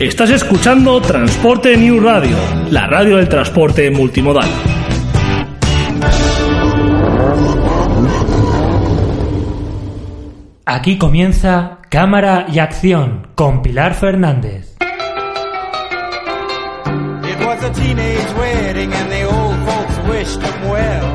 Estás 0.00 0.30
escuchando 0.30 1.00
Transporte 1.00 1.76
New 1.76 1.98
Radio, 1.98 2.36
la 2.70 2.86
radio 2.86 3.16
del 3.16 3.28
transporte 3.28 3.90
multimodal. 3.90 4.48
Aquí 10.64 10.98
comienza 10.98 11.78
Cámara 11.90 12.46
y 12.48 12.60
Acción 12.60 13.26
con 13.34 13.60
Pilar 13.60 13.94
Fernández. 13.94 14.76
It 17.24 17.44
was 17.44 17.64
a 17.64 17.72
teenage 17.72 18.34
wedding 18.38 18.92
and 18.92 19.10
the 19.10 19.24
old 19.24 19.56
folks 19.66 19.98
wished 20.08 20.40
him 20.40 20.70
well. 20.70 21.08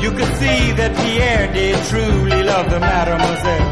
You 0.00 0.10
could 0.12 0.34
see 0.38 0.72
that 0.72 0.96
Pierre 0.96 1.52
did 1.52 1.76
truly 1.90 2.42
love 2.44 2.70
the 2.70 2.80
mademoiselle. 2.80 3.71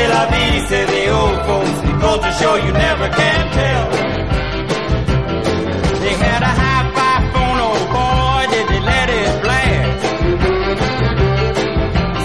C'est 0.00 0.08
la 0.08 0.24
vie, 0.32 0.60
say 0.66 0.84
the 0.86 1.10
old 1.10 1.38
folks. 1.44 1.78
To 2.24 2.32
show 2.32 2.54
you 2.56 2.72
never 2.72 3.08
can 3.10 3.42
tell. 3.52 3.86
They 6.00 6.14
had 6.24 6.42
a 6.42 6.52
hi-fi 6.62 7.14
phone, 7.32 7.60
oh 7.68 7.80
boy, 7.94 8.42
did 8.52 8.66
they 8.70 8.80
let 8.80 9.08
it 9.20 9.42
blast. 9.44 10.00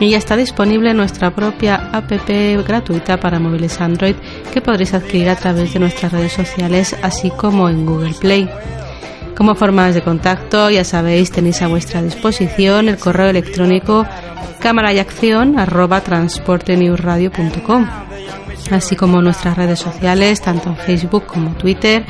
y 0.00 0.10
ya 0.10 0.18
está 0.18 0.36
disponible 0.36 0.94
nuestra 0.94 1.34
propia 1.34 1.90
app 1.92 2.10
gratuita 2.66 3.20
para 3.20 3.38
móviles 3.38 3.80
Android 3.80 4.16
que 4.52 4.60
podréis 4.60 4.94
adquirir 4.94 5.28
a 5.28 5.36
través 5.36 5.72
de 5.72 5.80
nuestras 5.80 6.12
redes 6.12 6.32
sociales 6.32 6.96
así 7.02 7.30
como 7.30 7.68
en 7.68 7.86
Google 7.86 8.14
Play. 8.20 8.48
Como 9.36 9.54
formas 9.54 9.94
de 9.94 10.02
contacto, 10.02 10.70
ya 10.70 10.84
sabéis, 10.84 11.30
tenéis 11.30 11.62
a 11.62 11.68
vuestra 11.68 12.02
disposición 12.02 12.88
el 12.88 12.98
correo 12.98 13.28
electrónico 13.30 14.06
cámara 14.60 14.92
y 14.92 15.00
acción 15.00 15.58
arroba 15.58 16.00
transportenewsradio.com 16.02 17.86
así 18.70 18.96
como 18.96 19.20
nuestras 19.22 19.56
redes 19.56 19.80
sociales, 19.80 20.40
tanto 20.40 20.70
en 20.70 20.76
Facebook 20.76 21.26
como 21.26 21.54
Twitter, 21.54 22.04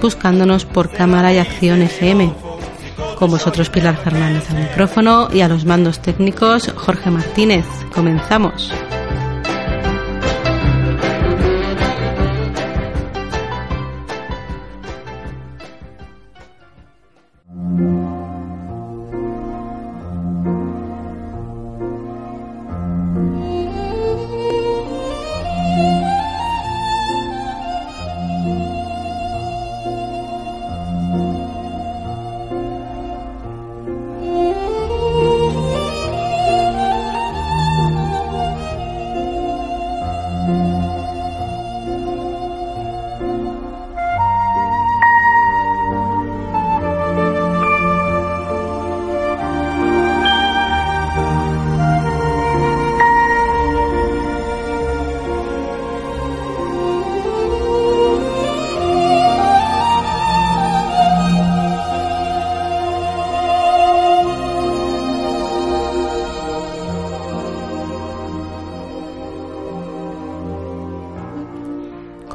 buscándonos 0.00 0.64
por 0.64 0.90
Cámara 0.90 1.32
y 1.32 1.38
Acción 1.38 1.82
FM. 1.82 2.32
Con 3.16 3.30
vosotros 3.30 3.68
Pilar 3.68 3.96
Fernández 3.96 4.50
al 4.50 4.62
micrófono 4.62 5.28
y 5.32 5.40
a 5.40 5.48
los 5.48 5.64
mandos 5.64 6.00
técnicos 6.00 6.72
Jorge 6.76 7.10
Martínez. 7.10 7.66
Comenzamos. 7.92 8.72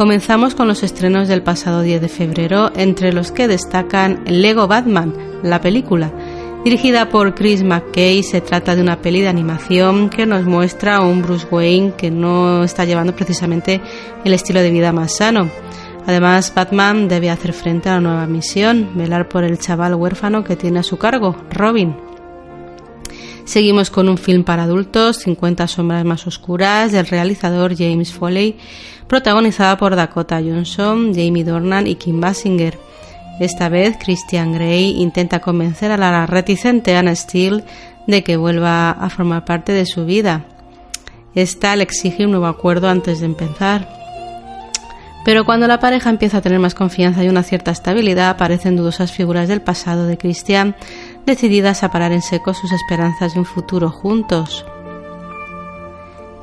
Comenzamos 0.03 0.53
con 0.53 0.67
los 0.67 0.83
estrenos 0.83 1.29
del 1.29 1.43
pasado 1.43 1.81
10 1.81 2.01
de 2.01 2.09
febrero, 2.09 2.73
entre 2.75 3.13
los 3.13 3.31
que 3.31 3.47
destacan 3.47 4.21
Lego 4.25 4.67
Batman, 4.67 5.15
la 5.43 5.61
película. 5.61 6.11
Dirigida 6.65 7.07
por 7.07 7.33
Chris 7.35 7.63
McKay, 7.63 8.21
se 8.21 8.41
trata 8.41 8.75
de 8.75 8.81
una 8.81 9.01
peli 9.01 9.21
de 9.21 9.29
animación 9.29 10.09
que 10.09 10.25
nos 10.25 10.43
muestra 10.43 10.97
a 10.97 11.01
un 11.07 11.21
Bruce 11.21 11.47
Wayne 11.49 11.93
que 11.97 12.11
no 12.11 12.65
está 12.65 12.83
llevando 12.83 13.15
precisamente 13.15 13.79
el 14.25 14.33
estilo 14.33 14.59
de 14.59 14.71
vida 14.71 14.91
más 14.91 15.15
sano. 15.15 15.49
Además, 16.05 16.51
Batman 16.53 17.07
debe 17.07 17.29
hacer 17.29 17.53
frente 17.53 17.87
a 17.87 17.93
una 17.93 18.09
nueva 18.09 18.27
misión, 18.27 18.89
velar 18.95 19.29
por 19.29 19.45
el 19.45 19.57
chaval 19.57 19.95
huérfano 19.95 20.43
que 20.43 20.57
tiene 20.57 20.79
a 20.79 20.83
su 20.83 20.97
cargo, 20.97 21.37
Robin. 21.49 21.95
Seguimos 23.53 23.91
con 23.91 24.09
un 24.09 24.17
film 24.17 24.43
para 24.43 24.63
adultos, 24.63 25.17
50 25.17 25.67
sombras 25.67 26.03
más 26.05 26.25
oscuras, 26.25 26.91
del 26.91 27.05
realizador 27.05 27.77
James 27.77 28.11
Foley, 28.11 28.57
protagonizada 29.05 29.77
por 29.77 29.95
Dakota 29.95 30.41
Johnson, 30.43 31.13
Jamie 31.13 31.43
Dornan 31.43 31.85
y 31.85 31.93
Kim 31.93 32.19
Basinger. 32.19 32.79
Esta 33.39 33.69
vez 33.69 33.95
Christian 34.03 34.53
Grey 34.53 34.99
intenta 34.99 35.39
convencer 35.39 35.91
a 35.91 35.97
la 35.97 36.25
reticente 36.25 36.95
Anna 36.95 37.15
Steele 37.15 37.63
de 38.07 38.23
que 38.23 38.37
vuelva 38.37 38.89
a 38.89 39.11
formar 39.11 39.45
parte 39.45 39.71
de 39.71 39.85
su 39.85 40.03
vida. 40.03 40.47
Esta 41.35 41.75
le 41.75 41.83
exige 41.83 42.25
un 42.25 42.31
nuevo 42.31 42.47
acuerdo 42.47 42.89
antes 42.89 43.19
de 43.19 43.27
empezar. 43.27 43.87
Pero 45.25 45.45
cuando 45.45 45.67
la 45.67 45.79
pareja 45.79 46.09
empieza 46.09 46.39
a 46.39 46.41
tener 46.41 46.59
más 46.59 46.73
confianza 46.73 47.23
y 47.23 47.29
una 47.29 47.43
cierta 47.43 47.69
estabilidad, 47.69 48.29
aparecen 48.29 48.75
dudosas 48.75 49.11
figuras 49.11 49.47
del 49.47 49.61
pasado 49.61 50.05
de 50.05 50.17
Christian, 50.17 50.75
decididas 51.25 51.83
a 51.83 51.91
parar 51.91 52.11
en 52.11 52.21
seco 52.21 52.53
sus 52.53 52.71
esperanzas 52.71 53.33
de 53.33 53.39
un 53.39 53.45
futuro 53.45 53.89
juntos. 53.89 54.65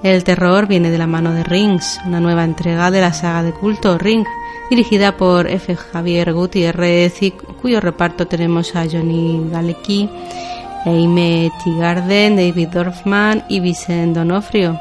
El 0.02 0.24
terror 0.24 0.66
viene 0.66 0.90
de 0.90 0.96
la 0.96 1.06
mano 1.06 1.32
de 1.32 1.44
Rings, 1.44 2.00
una 2.06 2.20
nueva 2.20 2.44
entrega 2.44 2.90
de 2.90 3.02
la 3.02 3.12
saga 3.12 3.42
de 3.42 3.52
culto 3.52 3.98
Ring, 3.98 4.24
dirigida 4.70 5.16
por 5.16 5.46
F. 5.46 5.76
Javier 5.76 6.32
Gutiérrez 6.32 7.22
y 7.22 7.32
cuyo 7.32 7.80
reparto 7.80 8.26
tenemos 8.26 8.74
a 8.76 8.86
Johnny 8.90 9.48
Galecki, 9.50 10.08
Eime 10.86 11.52
Tigarden, 11.62 12.36
David 12.36 12.68
Dorfman 12.68 13.44
y 13.48 13.60
Vicente 13.60 14.20
Donofrio. 14.20 14.80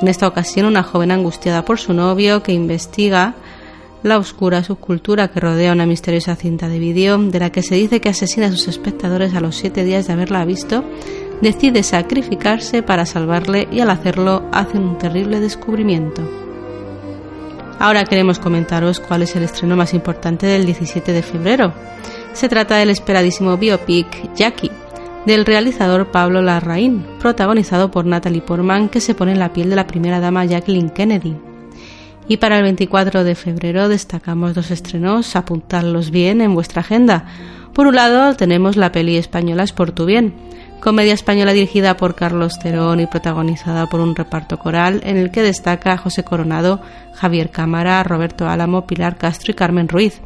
En 0.00 0.08
esta 0.08 0.26
ocasión, 0.26 0.66
una 0.66 0.82
joven 0.82 1.10
angustiada 1.10 1.64
por 1.64 1.78
su 1.78 1.92
novio 1.92 2.42
que 2.42 2.52
investiga 2.52 3.34
la 4.04 4.18
oscura 4.18 4.62
subcultura 4.62 5.28
que 5.28 5.40
rodea 5.40 5.72
una 5.72 5.86
misteriosa 5.86 6.36
cinta 6.36 6.68
de 6.68 6.78
vídeo 6.78 7.16
de 7.16 7.38
la 7.40 7.50
que 7.50 7.62
se 7.62 7.74
dice 7.74 8.02
que 8.02 8.10
asesina 8.10 8.46
a 8.46 8.50
sus 8.50 8.68
espectadores 8.68 9.34
a 9.34 9.40
los 9.40 9.56
siete 9.56 9.82
días 9.82 10.06
de 10.06 10.12
haberla 10.12 10.44
visto, 10.44 10.84
decide 11.40 11.82
sacrificarse 11.82 12.82
para 12.82 13.06
salvarle 13.06 13.66
y 13.72 13.80
al 13.80 13.88
hacerlo 13.88 14.44
hace 14.52 14.76
un 14.76 14.98
terrible 14.98 15.40
descubrimiento. 15.40 16.22
Ahora 17.78 18.04
queremos 18.04 18.38
comentaros 18.38 19.00
cuál 19.00 19.22
es 19.22 19.36
el 19.36 19.42
estreno 19.42 19.74
más 19.74 19.94
importante 19.94 20.46
del 20.46 20.66
17 20.66 21.12
de 21.12 21.22
febrero. 21.22 21.72
Se 22.34 22.50
trata 22.50 22.76
del 22.76 22.90
esperadísimo 22.90 23.56
biopic 23.56 24.34
Jackie, 24.34 24.70
del 25.24 25.46
realizador 25.46 26.10
Pablo 26.10 26.42
Larraín, 26.42 27.06
protagonizado 27.20 27.90
por 27.90 28.04
Natalie 28.04 28.42
Portman, 28.42 28.90
que 28.90 29.00
se 29.00 29.14
pone 29.14 29.32
en 29.32 29.38
la 29.38 29.54
piel 29.54 29.70
de 29.70 29.76
la 29.76 29.86
primera 29.86 30.20
dama 30.20 30.44
Jacqueline 30.44 30.90
Kennedy. 30.90 31.53
Y 32.26 32.38
para 32.38 32.56
el 32.56 32.62
24 32.62 33.24
de 33.24 33.34
febrero 33.34 33.88
destacamos 33.88 34.54
dos 34.54 34.70
estrenos, 34.70 35.36
apuntadlos 35.36 36.10
bien 36.10 36.40
en 36.40 36.54
vuestra 36.54 36.80
agenda. 36.80 37.26
Por 37.74 37.86
un 37.86 37.96
lado 37.96 38.34
tenemos 38.34 38.76
la 38.76 38.92
peli 38.92 39.16
española 39.16 39.64
Es 39.64 39.72
por 39.72 39.92
tu 39.92 40.06
bien, 40.06 40.32
comedia 40.80 41.12
española 41.12 41.52
dirigida 41.52 41.96
por 41.96 42.14
Carlos 42.14 42.58
Terón 42.58 43.00
y 43.00 43.06
protagonizada 43.06 43.86
por 43.88 44.00
un 44.00 44.14
reparto 44.14 44.58
coral 44.58 45.00
en 45.04 45.16
el 45.16 45.30
que 45.30 45.42
destaca 45.42 45.98
José 45.98 46.24
Coronado, 46.24 46.80
Javier 47.14 47.50
Cámara, 47.50 48.02
Roberto 48.02 48.48
Álamo, 48.48 48.86
Pilar 48.86 49.18
Castro 49.18 49.52
y 49.52 49.54
Carmen 49.54 49.88
Ruiz 49.88 50.20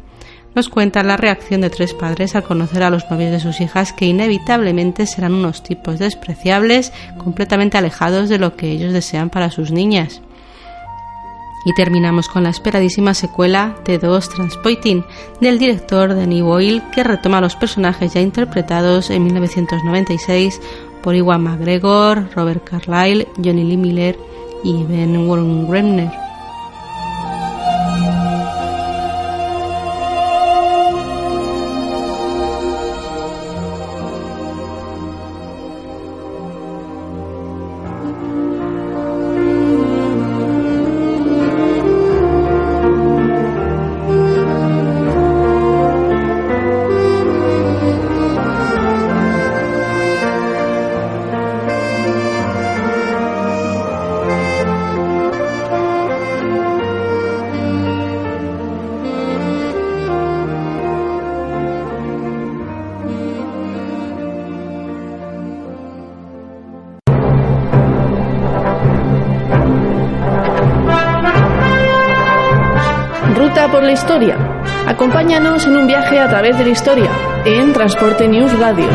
nos 0.55 0.69
cuenta 0.69 1.03
la 1.03 1.17
reacción 1.17 1.61
de 1.61 1.69
tres 1.69 1.93
padres 1.93 2.35
al 2.35 2.43
conocer 2.43 2.83
a 2.83 2.89
los 2.89 3.09
novios 3.09 3.31
de 3.31 3.39
sus 3.39 3.61
hijas 3.61 3.93
que 3.93 4.05
inevitablemente 4.05 5.05
serán 5.05 5.33
unos 5.33 5.63
tipos 5.63 5.99
despreciables, 5.99 6.91
completamente 7.17 7.77
alejados 7.77 8.29
de 8.29 8.39
lo 8.39 8.55
que 8.55 8.71
ellos 8.71 8.93
desean 8.93 9.29
para 9.29 9.51
sus 9.51 9.71
niñas. 9.71 10.21
Y 11.65 11.73
terminamos 11.73 12.29
con 12.29 12.43
la 12.43 12.49
esperadísima 12.49 13.13
secuela 13.13 13.75
de 13.85 13.97
Dos 13.97 14.29
Transpoiting 14.29 15.03
del 15.41 15.59
director 15.59 16.15
Danny 16.15 16.41
Boyle 16.41 16.81
que 16.93 17.03
retoma 17.03 17.41
los 17.41 17.55
personajes 17.55 18.13
ya 18.13 18.21
interpretados 18.21 19.09
en 19.09 19.23
1996 19.25 20.61
por 21.01 21.15
Iwan 21.15 21.43
McGregor, 21.43 22.29
Robert 22.35 22.63
Carlyle, 22.63 23.27
Johnny 23.37 23.63
Lee 23.63 23.77
Miller 23.77 24.17
y 24.63 24.83
Ben 24.83 25.67
Gremner. 25.67 26.28
Través 76.39 76.57
de 76.57 76.63
la 76.63 76.69
historia 76.69 77.11
en 77.43 77.73
Transporte 77.73 78.25
News 78.25 78.57
Radio. 78.57 78.87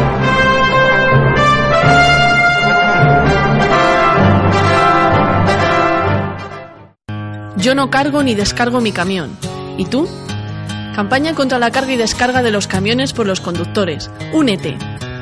Yo 7.59 7.75
no 7.75 7.91
cargo 7.91 8.23
ni 8.23 8.35
descargo 8.35 8.81
mi 8.81 8.93
camión. 8.93 9.37
¿Y 9.77 9.85
tú? 9.85 10.09
Campaña 10.95 11.35
contra 11.35 11.59
la 11.59 11.71
carga 11.71 11.93
y 11.93 11.99
descarga 11.99 12.43
de 12.43 12.51
los 12.51 12.67
camiones 12.67 13.13
por 13.13 13.27
los 13.27 13.43
conductores. 13.43 14.11
Únete. 14.33 14.79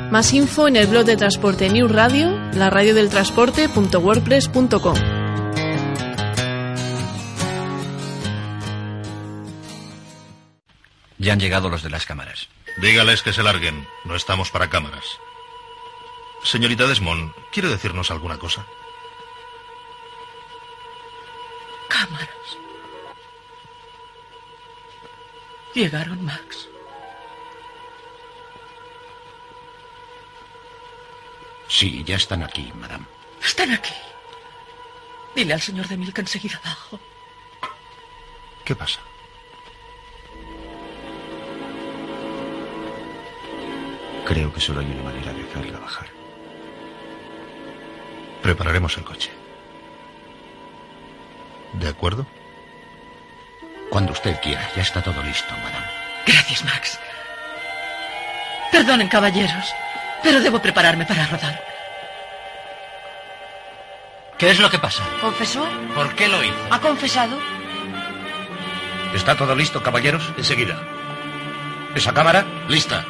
Más 0.09 0.33
info 0.33 0.69
en 0.69 0.77
el 0.77 0.87
blog 0.87 1.03
de 1.03 1.17
Transporte 1.17 1.67
News 1.67 1.91
Radio, 1.91 2.39
la 2.53 2.69
radio 2.69 2.95
del 2.95 3.09
transporte.wordpress.com. 3.09 4.95
Ya 11.23 11.31
han 11.31 11.39
llegado 11.39 11.69
los 11.69 11.81
de 11.81 11.89
las 11.89 12.05
cámaras. 12.05 12.49
Dígales 12.75 13.21
que 13.21 13.31
se 13.31 13.43
larguen. 13.43 13.87
No 14.03 14.13
estamos 14.13 14.51
para 14.51 14.69
cámaras. 14.69 15.05
Señorita 16.43 16.85
Desmond, 16.85 17.33
¿quiere 17.49 17.69
decirnos 17.69 18.11
alguna 18.11 18.37
cosa? 18.37 18.65
Cámaras. 21.87 22.27
Llegaron, 25.73 26.25
Max. 26.25 26.67
Sí, 31.69 32.03
ya 32.03 32.17
están 32.17 32.43
aquí, 32.43 32.69
madame. 32.75 33.05
Están 33.41 33.71
aquí. 33.71 33.93
Dile 35.33 35.53
al 35.53 35.61
señor 35.61 35.87
de 35.87 35.95
Milk 35.95 36.19
enseguida 36.19 36.59
abajo. 36.61 36.99
¿Qué 38.65 38.75
pasa? 38.75 38.99
Creo 44.33 44.51
que 44.51 44.59
solo 44.59 44.79
hay 44.79 44.87
una 44.87 45.03
manera 45.03 45.31
de 45.31 45.43
hacerla 45.43 45.77
bajar. 45.77 46.07
Prepararemos 48.41 48.97
el 48.97 49.03
coche. 49.03 49.29
¿De 51.73 51.87
acuerdo? 51.87 52.25
Cuando 53.91 54.11
usted 54.11 54.41
quiera, 54.41 54.67
ya 54.75 54.81
está 54.81 55.03
todo 55.03 55.21
listo, 55.21 55.53
madame. 55.53 55.85
Gracias, 56.25 56.65
Max. 56.65 56.99
Perdonen, 58.71 59.07
caballeros, 59.07 59.71
pero 60.23 60.41
debo 60.41 60.59
prepararme 60.59 61.05
para 61.05 61.27
rodar. 61.27 61.63
¿Qué 64.39 64.49
es 64.49 64.59
lo 64.59 64.71
que 64.71 64.79
pasa? 64.79 65.03
¿Confesó? 65.21 65.63
¿Por 65.93 66.15
qué 66.15 66.27
lo 66.27 66.43
hizo? 66.43 66.67
¿Ha 66.71 66.79
confesado? 66.79 67.37
¿Está 69.13 69.37
todo 69.37 69.55
listo, 69.55 69.83
caballeros? 69.83 70.33
Enseguida. 70.37 70.81
¿Esa 71.93 72.15
cámara? 72.15 72.43
Lista. 72.67 73.05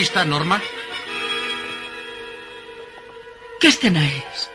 Lista, 0.00 0.24
Norma? 0.24 0.58
¿Qué 3.60 3.68
escena 3.68 4.02
es? 4.02 4.50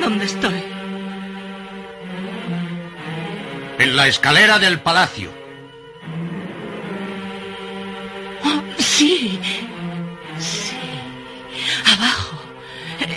¿Dónde 0.00 0.24
estoy? 0.24 0.60
En 3.78 3.96
la 3.96 4.08
escalera 4.08 4.58
del 4.58 4.80
palacio. 4.80 5.30
Oh, 8.42 8.62
sí. 8.78 9.38
Sí. 10.40 10.76
Abajo. 11.86 12.36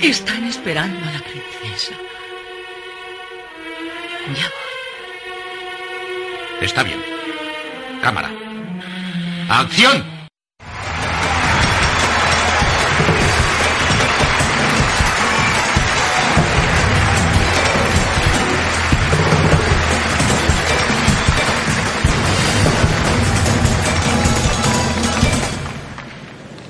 Están 0.03 0.43
esperando 0.43 0.99
a 1.09 1.11
la 1.11 1.21
princesa. 1.21 1.95
Ya 4.37 4.47
voy. 4.53 4.67
Está 6.61 6.83
bien. 6.83 7.03
Cámara. 8.03 8.42
¡Acción! 9.53 10.03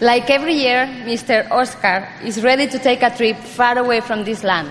Like 0.02 0.30
every 0.30 0.56
year, 0.56 0.86
Mr. 1.06 1.50
Oscar 1.52 2.10
is 2.26 2.44
ready 2.44 2.68
to 2.68 2.80
take 2.80 3.02
a 3.02 3.10
trip 3.16 3.38
far 3.38 3.78
away 3.78 4.02
from 4.02 4.26
this 4.26 4.44
land. 4.44 4.68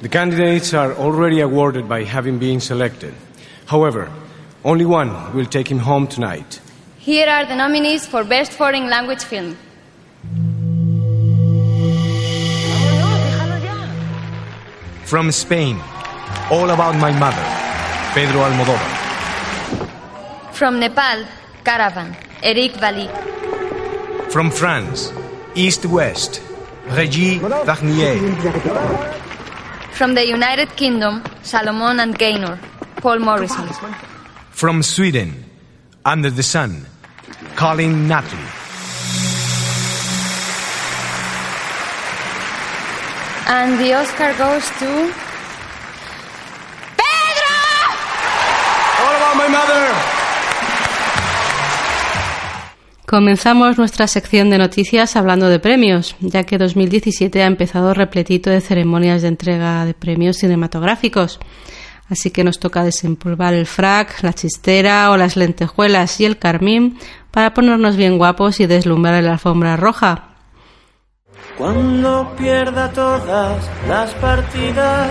The 0.00 0.08
candidates 0.08 0.72
are 0.74 0.92
already 0.92 1.40
awarded 1.40 1.88
by 1.88 2.04
having 2.04 2.38
been 2.38 2.60
selected. 2.60 3.14
However, 3.66 4.08
only 4.64 4.86
one 4.86 5.34
will 5.34 5.46
take 5.46 5.68
him 5.68 5.78
home 5.78 6.06
tonight. 6.06 6.60
Here 7.00 7.26
are 7.30 7.46
the 7.46 7.56
nominees 7.56 8.06
for 8.06 8.24
Best 8.24 8.52
Foreign 8.52 8.90
Language 8.90 9.24
Film. 9.24 9.56
From 15.06 15.32
Spain, 15.32 15.80
All 16.50 16.68
About 16.68 16.94
My 16.96 17.10
Mother, 17.18 17.42
Pedro 18.12 18.42
Almodóvar. 18.42 18.92
From 20.52 20.78
Nepal, 20.78 21.24
Caravan, 21.64 22.14
Eric 22.42 22.72
Valli. 22.72 23.08
From 24.28 24.50
France, 24.50 25.10
East 25.54 25.86
West, 25.86 26.42
Regis 26.90 27.40
Varnier. 27.40 28.18
From 29.92 30.14
the 30.14 30.26
United 30.26 30.68
Kingdom, 30.76 31.24
Salomon 31.42 31.98
and 31.98 32.18
Gaynor, 32.18 32.60
Paul 32.96 33.20
Morrison. 33.20 33.68
From 34.50 34.82
Sweden, 34.82 35.46
Under 36.04 36.30
the 36.30 36.42
Sun, 36.42 36.86
Colin 37.60 38.08
Nutley. 38.08 38.38
And 43.48 43.78
the 43.78 43.92
Oscar 43.92 44.32
goes 44.38 44.64
to. 44.78 44.86
All 48.98 49.14
About 49.14 49.36
My 49.36 49.48
Mother. 49.50 49.92
Comenzamos 53.06 53.76
nuestra 53.76 54.06
sección 54.06 54.48
de 54.48 54.56
noticias 54.56 55.14
hablando 55.16 55.50
de 55.50 55.58
premios, 55.58 56.16
ya 56.20 56.44
que 56.44 56.56
2017 56.56 57.42
ha 57.42 57.46
empezado 57.46 57.92
repletito 57.92 58.48
de 58.48 58.62
ceremonias 58.62 59.20
de 59.20 59.28
entrega 59.28 59.84
de 59.84 59.92
premios 59.92 60.38
cinematográficos. 60.38 61.38
Así 62.08 62.30
que 62.30 62.42
nos 62.42 62.58
toca 62.58 62.82
desempolvar 62.82 63.54
el 63.54 63.66
frac, 63.66 64.22
la 64.22 64.32
chistera 64.32 65.10
o 65.12 65.16
las 65.16 65.36
lentejuelas 65.36 66.20
y 66.20 66.24
el 66.24 66.38
carmín 66.38 66.98
para 67.30 67.54
ponernos 67.54 67.96
bien 67.96 68.18
guapos 68.18 68.60
y 68.60 68.66
deslumbrar 68.66 69.22
la 69.22 69.32
alfombra 69.32 69.76
roja. 69.76 70.24
Cuando 71.56 72.32
pierda 72.38 72.90
todas 72.90 73.70
las 73.86 74.10
partidas, 74.14 75.10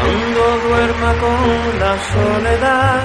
cuando 0.00 0.68
duerma 0.68 1.14
con 1.20 1.78
la 1.78 1.96
soledad, 2.12 3.00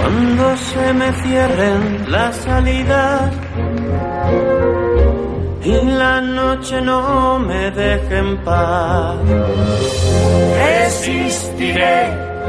cuando 0.00 0.56
se 0.56 0.92
me 0.94 1.12
cierren 1.22 2.10
las 2.10 2.36
salidas 2.36 3.32
y 5.62 5.72
la 5.72 6.20
noche 6.20 6.80
no 6.80 7.38
me 7.38 7.70
deje 7.70 8.18
en 8.18 8.36
paz. 8.38 9.16
Resistiré 10.56 12.29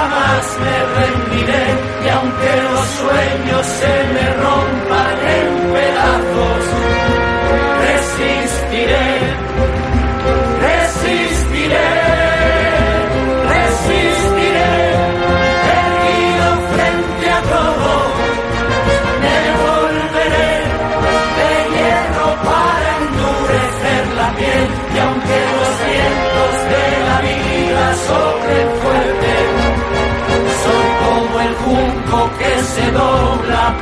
jamás 0.00 0.46
me 0.64 0.76
rendiré 0.98 1.66
y 2.04 2.08
aunque 2.16 2.50
los 2.74 2.86
sueños 3.00 3.66
se 3.80 3.94
me 4.14 4.26
rompan 4.44 5.16
en 5.38 5.48
pedazos, 5.76 6.64
resistiré, 7.86 9.10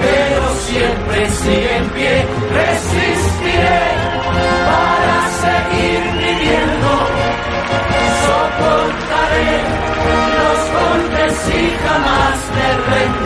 pero 0.01 0.55
siempre 0.69 1.31
sigue 1.31 1.77
en 1.77 1.89
pie. 1.91 2.27
Resistiré 2.51 3.85
para 4.69 5.19
seguir 5.45 6.03
viviendo. 6.25 6.91
Soportaré 8.25 9.53
los 10.39 10.59
golpes 10.79 11.35
y 11.55 11.77
jamás 11.85 12.37
me 12.55 12.69
rendiré. 12.91 13.18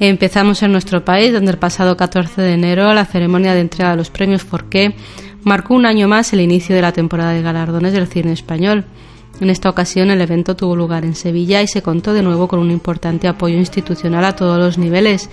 Empezamos 0.00 0.62
en 0.62 0.70
nuestro 0.70 1.04
país, 1.04 1.32
donde 1.32 1.50
el 1.50 1.58
pasado 1.58 1.96
14 1.96 2.40
de 2.40 2.52
enero 2.52 2.94
la 2.94 3.04
ceremonia 3.04 3.52
de 3.52 3.60
entrega 3.60 3.90
de 3.90 3.96
los 3.96 4.10
premios 4.10 4.44
Forqué 4.44 4.94
marcó 5.42 5.74
un 5.74 5.86
año 5.86 6.06
más 6.06 6.32
el 6.32 6.40
inicio 6.40 6.76
de 6.76 6.82
la 6.82 6.92
temporada 6.92 7.32
de 7.32 7.42
galardones 7.42 7.92
del 7.92 8.06
cine 8.06 8.32
español. 8.32 8.84
En 9.40 9.50
esta 9.50 9.68
ocasión 9.68 10.10
el 10.10 10.20
evento 10.20 10.54
tuvo 10.54 10.76
lugar 10.76 11.04
en 11.04 11.16
Sevilla 11.16 11.62
y 11.62 11.66
se 11.66 11.82
contó 11.82 12.12
de 12.12 12.22
nuevo 12.22 12.46
con 12.46 12.60
un 12.60 12.70
importante 12.70 13.26
apoyo 13.26 13.56
institucional 13.56 14.24
a 14.24 14.36
todos 14.36 14.58
los 14.58 14.78
niveles, 14.78 15.30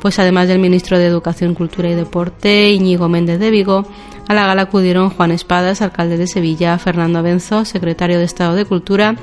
pues 0.00 0.18
además 0.18 0.48
del 0.48 0.58
ministro 0.58 0.98
de 0.98 1.06
Educación, 1.06 1.54
Cultura 1.54 1.88
y 1.88 1.94
Deporte, 1.94 2.72
Íñigo 2.72 3.08
Méndez 3.08 3.38
de 3.38 3.50
Vigo, 3.52 3.86
a 4.26 4.34
la 4.34 4.46
gala 4.46 4.62
acudieron 4.62 5.10
Juan 5.10 5.30
Espadas, 5.30 5.80
alcalde 5.80 6.18
de 6.18 6.26
Sevilla, 6.26 6.76
Fernando 6.78 7.20
Abenzo, 7.20 7.64
secretario 7.64 8.18
de 8.18 8.24
Estado 8.24 8.56
de 8.56 8.64
Cultura, 8.64 9.14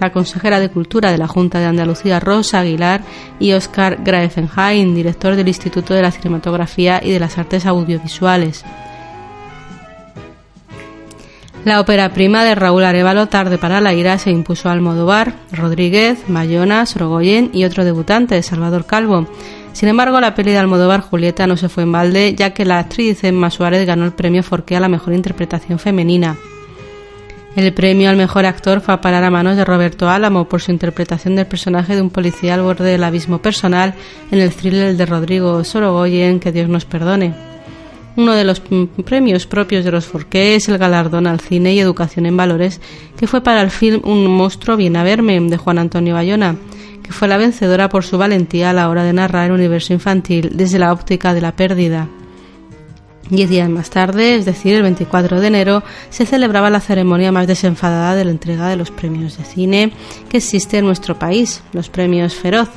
la 0.00 0.10
consejera 0.10 0.58
de 0.58 0.70
Cultura 0.70 1.12
de 1.12 1.18
la 1.18 1.28
Junta 1.28 1.60
de 1.60 1.66
Andalucía, 1.66 2.18
Rosa 2.20 2.60
Aguilar, 2.60 3.02
y 3.38 3.52
Oscar 3.52 3.98
Graefenhain, 4.02 4.94
director 4.94 5.36
del 5.36 5.48
Instituto 5.48 5.94
de 5.94 6.02
la 6.02 6.10
Cinematografía 6.10 7.00
y 7.04 7.10
de 7.10 7.20
las 7.20 7.38
Artes 7.38 7.66
Audiovisuales. 7.66 8.64
La 11.64 11.78
ópera 11.78 12.08
prima 12.14 12.42
de 12.42 12.54
Raúl 12.54 12.84
Arevalo, 12.84 13.26
Tarde 13.26 13.58
para 13.58 13.82
la 13.82 13.92
ira, 13.92 14.16
se 14.16 14.30
impuso 14.30 14.70
a 14.70 14.72
Almodóvar, 14.72 15.34
Rodríguez, 15.52 16.26
Mayona, 16.26 16.86
Sorogoyen 16.86 17.50
y 17.52 17.64
otro 17.64 17.84
debutante, 17.84 18.42
Salvador 18.42 18.86
Calvo. 18.86 19.26
Sin 19.74 19.90
embargo, 19.90 20.22
la 20.22 20.34
peli 20.34 20.52
de 20.52 20.58
Almodóvar, 20.58 21.02
Julieta, 21.02 21.46
no 21.46 21.58
se 21.58 21.68
fue 21.68 21.82
en 21.82 21.92
balde, 21.92 22.34
ya 22.34 22.54
que 22.54 22.64
la 22.64 22.78
actriz 22.78 23.22
Emma 23.24 23.50
Suárez 23.50 23.86
ganó 23.86 24.06
el 24.06 24.12
premio 24.12 24.42
Forqué 24.42 24.76
a 24.76 24.80
la 24.80 24.88
mejor 24.88 25.12
interpretación 25.12 25.78
femenina. 25.78 26.36
El 27.56 27.72
premio 27.74 28.08
al 28.08 28.16
mejor 28.16 28.46
actor 28.46 28.80
fue 28.80 28.94
a 28.94 29.00
parar 29.00 29.24
a 29.24 29.30
manos 29.30 29.56
de 29.56 29.64
Roberto 29.64 30.08
Álamo 30.08 30.48
por 30.48 30.60
su 30.60 30.70
interpretación 30.70 31.34
del 31.34 31.46
personaje 31.46 31.96
de 31.96 32.02
un 32.02 32.10
policía 32.10 32.54
al 32.54 32.62
borde 32.62 32.88
del 32.88 33.02
abismo 33.02 33.42
personal 33.42 33.94
en 34.30 34.38
el 34.38 34.52
thriller 34.52 34.96
de 34.96 35.06
Rodrigo 35.06 35.64
Sorogoyen, 35.64 36.38
Que 36.38 36.52
Dios 36.52 36.68
nos 36.68 36.84
perdone. 36.84 37.34
Uno 38.16 38.34
de 38.34 38.44
los 38.44 38.60
premios 39.04 39.46
propios 39.46 39.84
de 39.84 39.90
los 39.90 40.06
Forqué 40.06 40.54
es 40.54 40.68
el 40.68 40.78
galardón 40.78 41.26
al 41.26 41.40
cine 41.40 41.74
y 41.74 41.80
educación 41.80 42.26
en 42.26 42.36
valores, 42.36 42.80
que 43.16 43.26
fue 43.26 43.40
para 43.42 43.62
el 43.62 43.70
film 43.70 44.00
Un 44.04 44.26
monstruo 44.26 44.76
viene 44.76 44.98
a 44.98 45.04
verme, 45.04 45.40
de 45.40 45.56
Juan 45.56 45.78
Antonio 45.78 46.14
Bayona, 46.14 46.56
que 47.02 47.12
fue 47.12 47.28
la 47.28 47.36
vencedora 47.36 47.88
por 47.88 48.04
su 48.04 48.16
valentía 48.16 48.70
a 48.70 48.72
la 48.72 48.88
hora 48.88 49.02
de 49.02 49.12
narrar 49.12 49.46
el 49.46 49.52
universo 49.52 49.92
infantil 49.92 50.50
desde 50.54 50.78
la 50.78 50.92
óptica 50.92 51.34
de 51.34 51.40
la 51.40 51.56
pérdida. 51.56 52.08
Diez 53.30 53.48
días 53.48 53.68
más 53.68 53.90
tarde, 53.90 54.34
es 54.34 54.44
decir, 54.44 54.74
el 54.74 54.82
24 54.82 55.40
de 55.40 55.46
enero, 55.46 55.84
se 56.10 56.26
celebraba 56.26 56.68
la 56.68 56.80
ceremonia 56.80 57.30
más 57.30 57.46
desenfadada 57.46 58.16
de 58.16 58.24
la 58.24 58.32
entrega 58.32 58.68
de 58.68 58.74
los 58.74 58.90
premios 58.90 59.38
de 59.38 59.44
cine 59.44 59.92
que 60.28 60.38
existe 60.38 60.78
en 60.78 60.86
nuestro 60.86 61.16
país, 61.16 61.62
los 61.72 61.88
premios 61.88 62.34
Feroz. 62.34 62.68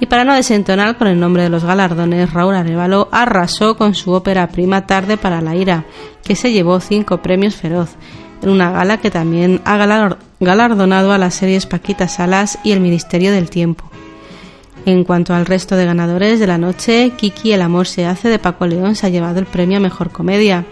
Y 0.00 0.06
para 0.06 0.24
no 0.24 0.34
desentonar 0.34 0.98
con 0.98 1.06
el 1.06 1.20
nombre 1.20 1.44
de 1.44 1.50
los 1.50 1.64
galardones, 1.64 2.32
Raúl 2.32 2.56
Arevalo 2.56 3.08
arrasó 3.12 3.76
con 3.76 3.94
su 3.94 4.10
ópera 4.10 4.48
prima 4.48 4.88
Tarde 4.88 5.16
para 5.16 5.40
la 5.40 5.54
Ira, 5.54 5.84
que 6.24 6.34
se 6.34 6.50
llevó 6.50 6.80
cinco 6.80 7.22
premios 7.22 7.54
Feroz, 7.54 7.90
en 8.42 8.48
una 8.48 8.72
gala 8.72 8.98
que 8.98 9.12
también 9.12 9.60
ha 9.64 9.76
galardonado 10.40 11.12
a 11.12 11.18
las 11.18 11.34
series 11.34 11.66
Paquita 11.66 12.08
Salas 12.08 12.58
y 12.64 12.72
El 12.72 12.80
Ministerio 12.80 13.30
del 13.30 13.50
Tiempo. 13.50 13.88
En 14.84 15.04
cuanto 15.04 15.32
al 15.32 15.46
resto 15.46 15.76
de 15.76 15.86
ganadores 15.86 16.40
de 16.40 16.48
la 16.48 16.58
noche, 16.58 17.12
Kiki 17.16 17.52
El 17.52 17.62
amor 17.62 17.86
se 17.86 18.04
hace 18.04 18.28
de 18.28 18.40
Paco 18.40 18.66
León 18.66 18.96
se 18.96 19.06
ha 19.06 19.10
llevado 19.10 19.38
el 19.38 19.46
premio 19.46 19.76
a 19.76 19.80
Mejor 19.80 20.10
Comedia. 20.10 20.64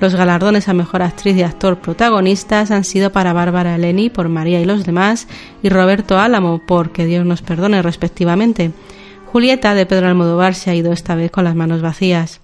Los 0.00 0.14
galardones 0.14 0.68
a 0.68 0.72
Mejor 0.72 1.02
Actriz 1.02 1.36
y 1.36 1.42
Actor 1.42 1.80
Protagonistas 1.80 2.70
han 2.70 2.84
sido 2.84 3.10
para 3.10 3.32
Bárbara 3.32 3.74
Eleni 3.74 4.08
por 4.08 4.28
María 4.28 4.60
y 4.60 4.64
los 4.64 4.84
demás 4.84 5.26
y 5.64 5.68
Roberto 5.68 6.16
Álamo 6.16 6.64
por 6.64 6.92
Que 6.92 7.06
Dios 7.06 7.26
nos 7.26 7.42
perdone 7.42 7.82
respectivamente. 7.82 8.70
Julieta 9.32 9.74
de 9.74 9.84
Pedro 9.84 10.06
Almodóvar 10.06 10.54
se 10.54 10.70
ha 10.70 10.74
ido 10.76 10.92
esta 10.92 11.16
vez 11.16 11.32
con 11.32 11.42
las 11.42 11.56
manos 11.56 11.82
vacías. 11.82 12.40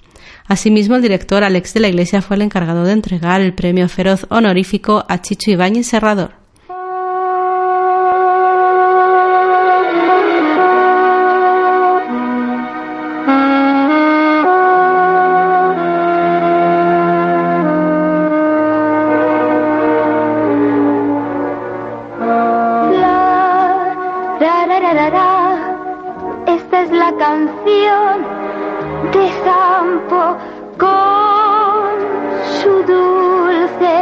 Asimismo, 0.48 0.96
el 0.96 1.02
director 1.02 1.44
Alex 1.44 1.72
de 1.72 1.80
la 1.80 1.88
Iglesia 1.88 2.20
fue 2.20 2.34
el 2.34 2.42
encargado 2.42 2.82
de 2.82 2.92
entregar 2.92 3.40
el 3.40 3.54
premio 3.54 3.88
feroz 3.88 4.26
honorífico 4.28 5.04
a 5.08 5.22
Chicho 5.22 5.52
Ibáñez 5.52 5.86
Serrador. 5.86 6.41
canción 27.22 28.14
de 29.12 29.24
campo 29.44 30.22
con 30.76 31.92
su 32.58 32.72
dulce 32.82 33.96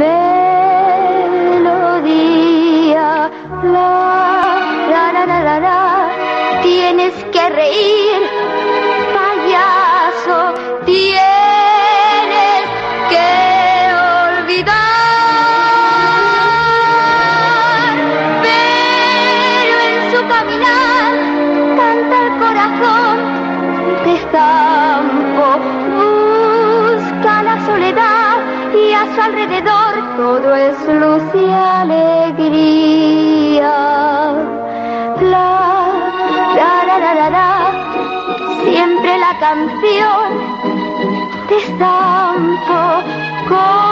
melodía. 0.00 0.30
La, 3.74 3.92
la, 4.92 5.04
la, 5.12 5.24
la, 5.26 5.56
la. 5.60 5.82
tienes 6.62 7.14
que 7.32 7.42
reír 7.50 8.11
canción 39.52 40.32
de 41.46 41.60
santo 41.78 43.91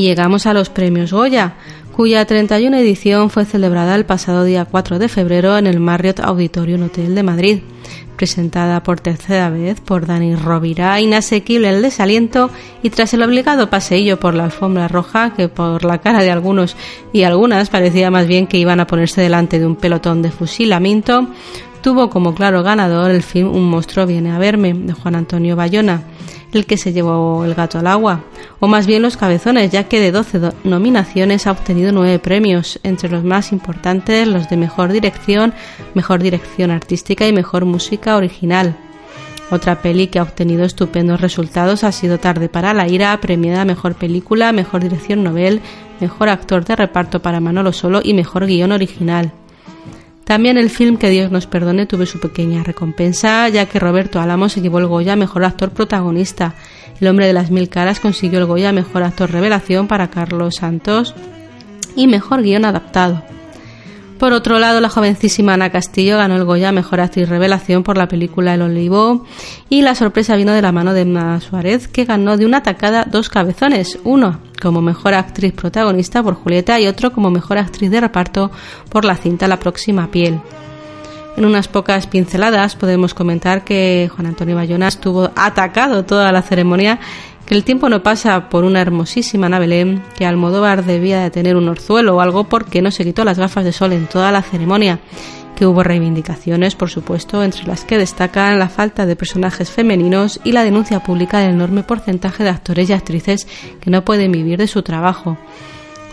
llegamos 0.00 0.46
a 0.46 0.54
los 0.54 0.70
premios 0.70 1.12
Goya, 1.12 1.54
cuya 1.94 2.24
31 2.24 2.76
edición 2.78 3.30
fue 3.30 3.44
celebrada 3.44 3.94
el 3.94 4.04
pasado 4.04 4.44
día 4.44 4.64
4 4.64 4.98
de 4.98 5.08
febrero 5.08 5.56
en 5.58 5.66
el 5.66 5.80
Marriott 5.80 6.20
Auditorium 6.20 6.84
Hotel 6.84 7.14
de 7.14 7.22
Madrid. 7.22 7.58
Presentada 8.16 8.82
por 8.82 9.00
tercera 9.00 9.50
vez 9.50 9.80
por 9.80 10.06
Dani 10.06 10.36
Rovira, 10.36 11.00
inasequible 11.00 11.68
el 11.68 11.82
desaliento 11.82 12.50
y 12.82 12.90
tras 12.90 13.12
el 13.14 13.22
obligado 13.22 13.70
paseillo 13.70 14.18
por 14.18 14.34
la 14.34 14.44
alfombra 14.44 14.88
roja, 14.88 15.34
que 15.34 15.48
por 15.48 15.84
la 15.84 15.98
cara 15.98 16.22
de 16.22 16.30
algunos 16.30 16.76
y 17.12 17.24
algunas 17.24 17.70
parecía 17.70 18.10
más 18.10 18.26
bien 18.26 18.46
que 18.46 18.58
iban 18.58 18.80
a 18.80 18.86
ponerse 18.86 19.20
delante 19.20 19.58
de 19.58 19.66
un 19.66 19.76
pelotón 19.76 20.22
de 20.22 20.30
fusilamiento, 20.30 21.28
tuvo 21.82 22.08
como 22.08 22.34
claro 22.34 22.62
ganador 22.62 23.10
el 23.10 23.22
film 23.22 23.54
Un 23.54 23.68
monstruo 23.68 24.06
viene 24.06 24.30
a 24.30 24.38
verme, 24.38 24.72
de 24.72 24.92
Juan 24.92 25.16
Antonio 25.16 25.56
Bayona 25.56 26.02
el 26.58 26.66
que 26.66 26.76
se 26.76 26.92
llevó 26.92 27.44
el 27.44 27.54
gato 27.54 27.78
al 27.78 27.86
agua, 27.86 28.24
o 28.60 28.66
más 28.66 28.86
bien 28.86 29.02
los 29.02 29.16
cabezones, 29.16 29.70
ya 29.70 29.84
que 29.84 30.00
de 30.00 30.12
12 30.12 30.52
nominaciones 30.64 31.46
ha 31.46 31.52
obtenido 31.52 31.92
9 31.92 32.18
premios, 32.18 32.80
entre 32.82 33.08
los 33.08 33.24
más 33.24 33.52
importantes 33.52 34.26
los 34.26 34.48
de 34.48 34.56
Mejor 34.56 34.92
Dirección, 34.92 35.54
Mejor 35.94 36.22
Dirección 36.22 36.70
Artística 36.70 37.26
y 37.26 37.32
Mejor 37.32 37.64
Música 37.64 38.16
Original. 38.16 38.76
Otra 39.50 39.82
peli 39.82 40.06
que 40.06 40.18
ha 40.18 40.22
obtenido 40.22 40.64
estupendos 40.64 41.20
resultados 41.20 41.84
ha 41.84 41.92
sido 41.92 42.18
Tarde 42.18 42.48
para 42.48 42.72
la 42.72 42.88
Ira, 42.88 43.18
premiada 43.20 43.64
Mejor 43.64 43.94
Película, 43.94 44.52
Mejor 44.52 44.82
Dirección 44.82 45.22
Novel, 45.22 45.60
Mejor 46.00 46.28
Actor 46.30 46.64
de 46.64 46.76
Reparto 46.76 47.20
para 47.20 47.40
Manolo 47.40 47.72
Solo 47.72 48.00
y 48.02 48.14
Mejor 48.14 48.46
Guión 48.46 48.72
Original. 48.72 49.32
También 50.24 50.56
el 50.56 50.70
film 50.70 50.96
Que 50.96 51.10
Dios 51.10 51.30
nos 51.30 51.46
perdone 51.46 51.86
tuvo 51.86 52.06
su 52.06 52.18
pequeña 52.18 52.62
recompensa, 52.62 53.48
ya 53.48 53.66
que 53.66 53.78
Roberto 53.78 54.20
Álamo 54.20 54.48
se 54.48 54.62
llevó 54.62 54.78
el 54.78 54.86
Goya 54.86 55.16
Mejor 55.16 55.44
Actor 55.44 55.70
Protagonista. 55.70 56.54
El 57.00 57.08
hombre 57.08 57.26
de 57.26 57.32
las 57.32 57.50
mil 57.50 57.68
caras 57.68 58.00
consiguió 58.00 58.38
el 58.38 58.46
Goya 58.46 58.72
Mejor 58.72 59.02
Actor 59.02 59.30
Revelación 59.30 59.86
para 59.86 60.08
Carlos 60.08 60.56
Santos 60.56 61.14
y 61.94 62.06
Mejor 62.06 62.42
Guión 62.42 62.64
Adaptado. 62.64 63.22
Por 64.18 64.32
otro 64.32 64.58
lado, 64.58 64.80
la 64.80 64.88
jovencísima 64.88 65.54
Ana 65.54 65.70
Castillo 65.70 66.18
ganó 66.18 66.36
el 66.36 66.44
Goya 66.44 66.72
Mejor 66.72 67.00
Actriz 67.00 67.28
Revelación 67.28 67.82
por 67.82 67.98
la 67.98 68.08
película 68.08 68.54
El 68.54 68.62
Olivo 68.62 69.26
y 69.68 69.82
la 69.82 69.94
sorpresa 69.94 70.36
vino 70.36 70.52
de 70.52 70.62
la 70.62 70.72
mano 70.72 70.94
de 70.94 71.02
Emma 71.02 71.40
Suárez, 71.40 71.88
que 71.88 72.04
ganó 72.04 72.36
de 72.36 72.46
una 72.46 72.62
tacada 72.62 73.04
dos 73.10 73.28
cabezones, 73.28 73.98
uno 74.04 74.38
como 74.62 74.80
Mejor 74.80 75.14
Actriz 75.14 75.52
Protagonista 75.52 76.22
por 76.22 76.34
Julieta 76.34 76.78
y 76.80 76.86
otro 76.86 77.12
como 77.12 77.30
Mejor 77.30 77.58
Actriz 77.58 77.90
de 77.90 78.00
Reparto 78.00 78.50
por 78.88 79.04
la 79.04 79.16
cinta 79.16 79.48
La 79.48 79.58
Próxima 79.58 80.10
Piel. 80.10 80.40
En 81.36 81.44
unas 81.44 81.66
pocas 81.66 82.06
pinceladas 82.06 82.76
podemos 82.76 83.12
comentar 83.12 83.64
que 83.64 84.08
Juan 84.14 84.28
Antonio 84.28 84.54
Bayona 84.54 84.86
estuvo 84.86 85.32
atacado 85.34 86.04
toda 86.04 86.30
la 86.30 86.42
ceremonia 86.42 87.00
que 87.46 87.54
el 87.54 87.64
tiempo 87.64 87.88
no 87.88 88.02
pasa 88.02 88.48
por 88.48 88.64
una 88.64 88.80
hermosísima 88.80 89.48
nave 89.48 90.00
que 90.16 90.26
Almodóvar 90.26 90.84
debía 90.84 91.20
de 91.22 91.30
tener 91.30 91.56
un 91.56 91.68
orzuelo 91.68 92.16
o 92.16 92.20
algo 92.20 92.44
porque 92.44 92.82
no 92.82 92.90
se 92.90 93.04
quitó 93.04 93.24
las 93.24 93.38
gafas 93.38 93.64
de 93.64 93.72
sol 93.72 93.92
en 93.92 94.06
toda 94.06 94.30
la 94.32 94.42
ceremonia, 94.42 95.00
que 95.56 95.66
hubo 95.66 95.82
reivindicaciones, 95.82 96.74
por 96.74 96.90
supuesto, 96.90 97.42
entre 97.42 97.66
las 97.66 97.84
que 97.84 97.98
destacan 97.98 98.58
la 98.58 98.68
falta 98.68 99.06
de 99.06 99.16
personajes 99.16 99.70
femeninos 99.70 100.40
y 100.44 100.52
la 100.52 100.64
denuncia 100.64 101.00
pública 101.00 101.38
del 101.38 101.52
enorme 101.52 101.82
porcentaje 101.82 102.44
de 102.44 102.50
actores 102.50 102.90
y 102.90 102.92
actrices 102.92 103.46
que 103.80 103.90
no 103.90 104.04
pueden 104.04 104.32
vivir 104.32 104.58
de 104.58 104.66
su 104.66 104.82
trabajo. 104.82 105.38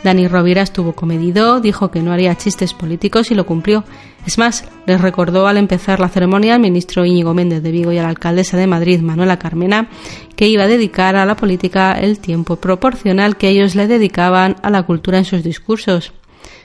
Dani 0.03 0.27
Rovira 0.27 0.63
estuvo 0.63 0.93
comedido, 0.93 1.59
dijo 1.59 1.91
que 1.91 2.01
no 2.01 2.11
haría 2.11 2.35
chistes 2.35 2.73
políticos 2.73 3.29
y 3.29 3.35
lo 3.35 3.45
cumplió. 3.45 3.83
Es 4.25 4.37
más, 4.37 4.65
les 4.85 4.99
recordó 4.99 5.47
al 5.47 5.57
empezar 5.57 5.99
la 5.99 6.09
ceremonia 6.09 6.55
al 6.55 6.61
ministro 6.61 7.05
Íñigo 7.05 7.33
Méndez 7.33 7.61
de 7.61 7.71
Vigo 7.71 7.91
y 7.91 7.97
a 7.97 8.03
la 8.03 8.09
alcaldesa 8.09 8.57
de 8.57 8.67
Madrid, 8.67 9.01
Manuela 9.01 9.37
Carmena, 9.37 9.89
que 10.35 10.47
iba 10.47 10.63
a 10.63 10.67
dedicar 10.67 11.15
a 11.15 11.25
la 11.25 11.35
política 11.35 11.93
el 11.93 12.19
tiempo 12.19 12.55
proporcional 12.55 13.37
que 13.37 13.49
ellos 13.49 13.75
le 13.75 13.87
dedicaban 13.87 14.55
a 14.63 14.69
la 14.69 14.83
cultura 14.83 15.19
en 15.19 15.25
sus 15.25 15.43
discursos. 15.43 16.13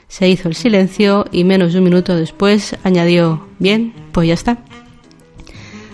Se 0.07 0.29
hizo 0.29 0.47
el 0.47 0.55
silencio 0.55 1.25
y 1.31 1.43
menos 1.43 1.73
de 1.73 1.79
un 1.79 1.85
minuto 1.85 2.15
después 2.15 2.75
añadió, 2.83 3.47
bien, 3.59 3.93
pues 4.13 4.27
ya 4.27 4.33
está. 4.33 4.57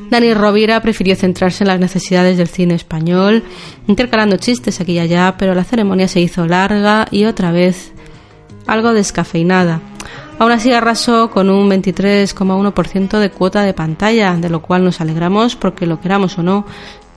Dani 0.09 0.33
Rovira 0.33 0.81
prefirió 0.81 1.15
centrarse 1.15 1.63
en 1.63 1.69
las 1.69 1.79
necesidades 1.79 2.37
del 2.37 2.47
cine 2.47 2.75
español, 2.75 3.43
intercalando 3.87 4.37
chistes 4.37 4.79
aquí 4.79 4.93
y 4.93 4.99
allá, 4.99 5.35
pero 5.37 5.55
la 5.55 5.63
ceremonia 5.63 6.07
se 6.07 6.19
hizo 6.19 6.45
larga 6.45 7.07
y 7.11 7.25
otra 7.25 7.51
vez 7.51 7.93
algo 8.67 8.93
descafeinada. 8.93 9.81
Aún 10.39 10.51
así 10.51 10.73
arrasó 10.73 11.29
con 11.29 11.49
un 11.49 11.69
23,1% 11.69 13.19
de 13.19 13.29
cuota 13.29 13.61
de 13.61 13.73
pantalla, 13.73 14.35
de 14.35 14.49
lo 14.49 14.61
cual 14.61 14.83
nos 14.83 14.99
alegramos 15.01 15.55
porque 15.55 15.85
lo 15.85 16.01
queramos 16.01 16.37
o 16.37 16.43
no, 16.43 16.65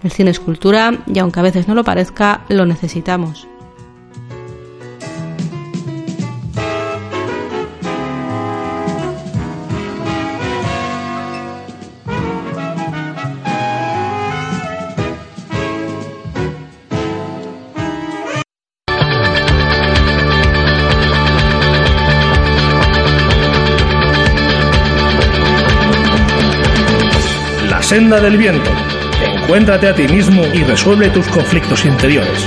el 0.03 0.12
cine 0.12 0.31
es 0.31 0.40
cultura 0.40 0.92
y 1.07 1.18
aunque 1.18 1.40
a 1.40 1.42
veces 1.42 1.66
no 1.68 1.75
lo 1.75 1.85
parezca, 1.85 2.42
lo 2.49 2.66
necesitamos. 2.66 3.49
Senda 27.87 28.20
del 28.20 28.37
viento. 28.37 28.68
Encuéntrate 29.22 29.88
a 29.88 29.94
ti 29.94 30.09
mismo 30.09 30.42
y 30.53 30.64
resuelve 30.64 31.09
tus 31.11 31.29
conflictos 31.29 31.85
interiores. 31.85 32.44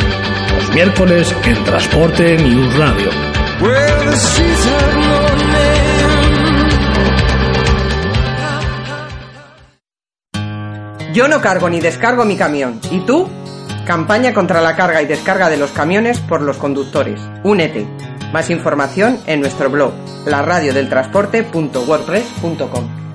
Los 0.53 0.69
miércoles 0.73 1.33
en 1.45 1.63
Transporte 1.63 2.37
News 2.37 2.75
Radio. 2.75 3.09
Yo 11.13 11.29
no 11.29 11.39
cargo 11.39 11.69
ni 11.69 11.79
descargo 11.79 12.25
mi 12.25 12.35
camión. 12.35 12.81
¿Y 12.91 12.99
tú? 13.05 13.29
Campaña 13.87 14.33
contra 14.33 14.59
la 14.59 14.75
carga 14.75 15.01
y 15.01 15.05
descarga 15.05 15.49
de 15.49 15.55
los 15.55 15.71
camiones 15.71 16.19
por 16.19 16.41
los 16.41 16.57
conductores. 16.57 17.21
Únete. 17.45 17.87
Más 18.33 18.49
información 18.49 19.17
en 19.25 19.39
nuestro 19.39 19.69
blog, 19.69 19.93
laradiodeltransporte.wordpress.com. 20.25 23.08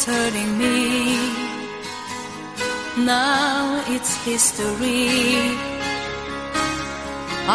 it's 0.00 0.06
hurting 0.06 0.56
me. 0.56 1.14
Now 3.04 3.84
it's 3.88 4.12
history. 4.24 5.08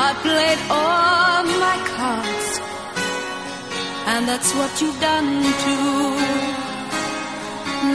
I 0.05 0.07
played 0.25 0.61
all 0.69 1.43
my 1.65 1.77
cards, 1.95 2.49
and 4.11 4.27
that's 4.27 4.53
what 4.53 4.71
you've 4.79 4.99
done 5.01 5.31
too. 5.63 6.09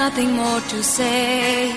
Nothing 0.02 0.32
more 0.32 0.60
to 0.72 0.82
say, 0.82 1.72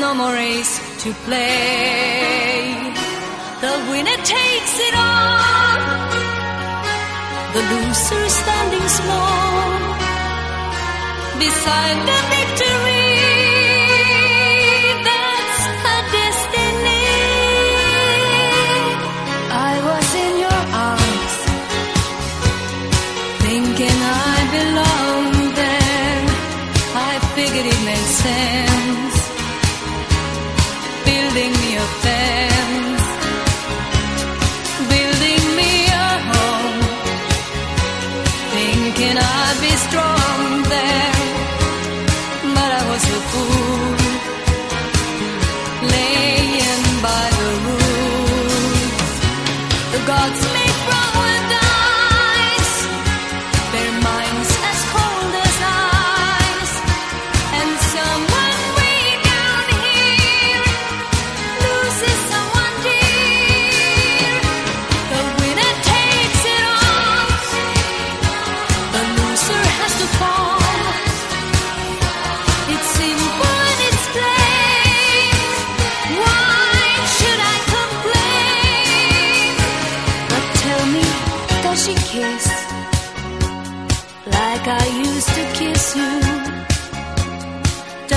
no 0.00 0.14
more 0.14 0.32
race 0.32 0.74
to 1.04 1.12
play. 1.26 2.74
The 3.64 3.74
winner 3.90 4.18
takes 4.36 4.74
it 4.88 4.94
all. 5.06 5.78
The 7.54 7.62
loser 7.70 8.20
is 8.28 8.34
standing 8.42 8.88
small 8.88 9.35
beside 11.46 11.98
the 12.08 12.18
victory. 12.34 12.95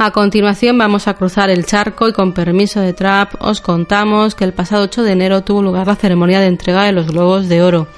A 0.00 0.12
continuación 0.12 0.78
vamos 0.78 1.08
a 1.08 1.14
cruzar 1.14 1.50
el 1.50 1.66
charco 1.66 2.06
y 2.06 2.12
con 2.12 2.32
permiso 2.32 2.78
de 2.80 2.92
Trap 2.92 3.34
os 3.40 3.60
contamos 3.60 4.36
que 4.36 4.44
el 4.44 4.52
pasado 4.52 4.84
8 4.84 5.02
de 5.02 5.10
enero 5.10 5.42
tuvo 5.42 5.60
lugar 5.60 5.88
la 5.88 5.96
ceremonia 5.96 6.38
de 6.38 6.46
entrega 6.46 6.84
de 6.84 6.92
los 6.92 7.08
Globos 7.08 7.48
de 7.48 7.64
Oro. 7.64 7.88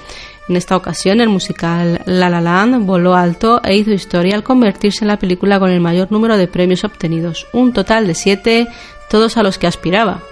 En 0.49 0.55
esta 0.55 0.75
ocasión 0.75 1.21
el 1.21 1.29
musical 1.29 2.01
La 2.07 2.27
La 2.31 2.41
Land 2.41 2.87
voló 2.87 3.13
alto 3.13 3.61
e 3.63 3.75
hizo 3.75 3.91
historia 3.91 4.33
al 4.33 4.41
convertirse 4.41 5.03
en 5.03 5.09
la 5.09 5.19
película 5.19 5.59
con 5.59 5.69
el 5.69 5.79
mayor 5.79 6.11
número 6.11 6.37
de 6.37 6.47
premios 6.47 6.83
obtenidos, 6.83 7.45
un 7.53 7.71
total 7.71 8.07
de 8.07 8.15
siete, 8.15 8.67
todos 9.07 9.37
a 9.37 9.43
los 9.43 9.59
que 9.59 9.67
aspiraba. 9.67 10.23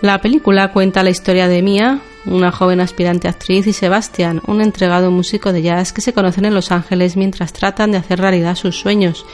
La 0.00 0.22
película 0.22 0.72
cuenta 0.72 1.02
la 1.02 1.10
historia 1.10 1.48
de 1.48 1.60
Mia, 1.60 2.00
una 2.24 2.50
joven 2.50 2.80
aspirante 2.80 3.28
actriz, 3.28 3.66
y 3.66 3.74
Sebastian, 3.74 4.40
un 4.46 4.62
entregado 4.62 5.10
músico 5.10 5.52
de 5.52 5.60
jazz 5.60 5.92
que 5.92 6.00
se 6.00 6.14
conocen 6.14 6.46
en 6.46 6.54
Los 6.54 6.72
Ángeles 6.72 7.18
mientras 7.18 7.52
tratan 7.52 7.92
de 7.92 7.98
hacer 7.98 8.20
realidad 8.20 8.56
sus 8.56 8.80
sueños. 8.80 9.26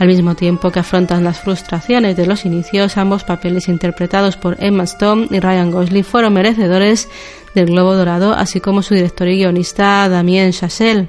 Al 0.00 0.08
mismo 0.08 0.34
tiempo 0.34 0.70
que 0.70 0.78
afrontan 0.78 1.24
las 1.24 1.40
frustraciones 1.40 2.16
de 2.16 2.24
los 2.24 2.46
inicios, 2.46 2.96
ambos 2.96 3.22
papeles 3.22 3.68
interpretados 3.68 4.38
por 4.38 4.56
Emma 4.58 4.84
Stone 4.84 5.28
y 5.30 5.40
Ryan 5.40 5.70
Gosling 5.70 6.04
fueron 6.04 6.32
merecedores 6.32 7.10
del 7.54 7.66
Globo 7.66 7.94
Dorado, 7.94 8.32
así 8.32 8.62
como 8.62 8.80
su 8.80 8.94
director 8.94 9.28
y 9.28 9.36
guionista 9.36 10.08
Damien 10.08 10.52
Chazelle. 10.52 11.08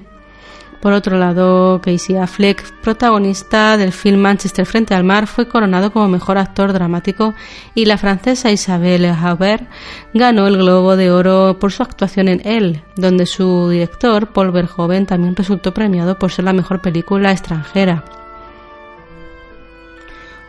Por 0.81 0.91
otro 0.91 1.17
lado, 1.17 1.79
Casey 1.81 2.17
Affleck, 2.17 2.81
protagonista 2.81 3.77
del 3.77 3.93
film 3.93 4.19
Manchester 4.19 4.65
frente 4.65 4.93
al 4.93 5.05
mar, 5.05 5.25
fue 5.25 5.47
coronado 5.47 5.93
como 5.93 6.09
mejor 6.09 6.37
actor 6.37 6.73
dramático 6.73 7.33
y 7.73 7.85
la 7.85 7.97
francesa 7.97 8.51
Isabelle 8.51 9.11
Haubert 9.11 9.69
ganó 10.13 10.47
el 10.47 10.57
Globo 10.57 10.97
de 10.97 11.11
Oro 11.11 11.55
por 11.61 11.71
su 11.71 11.81
actuación 11.81 12.27
en 12.27 12.41
Elle, 12.45 12.83
donde 12.97 13.25
su 13.25 13.69
director, 13.69 14.33
Paul 14.33 14.51
Verhoeven, 14.51 15.05
también 15.05 15.33
resultó 15.33 15.73
premiado 15.73 16.19
por 16.19 16.29
ser 16.29 16.43
la 16.43 16.51
mejor 16.51 16.81
película 16.81 17.31
extranjera. 17.31 18.03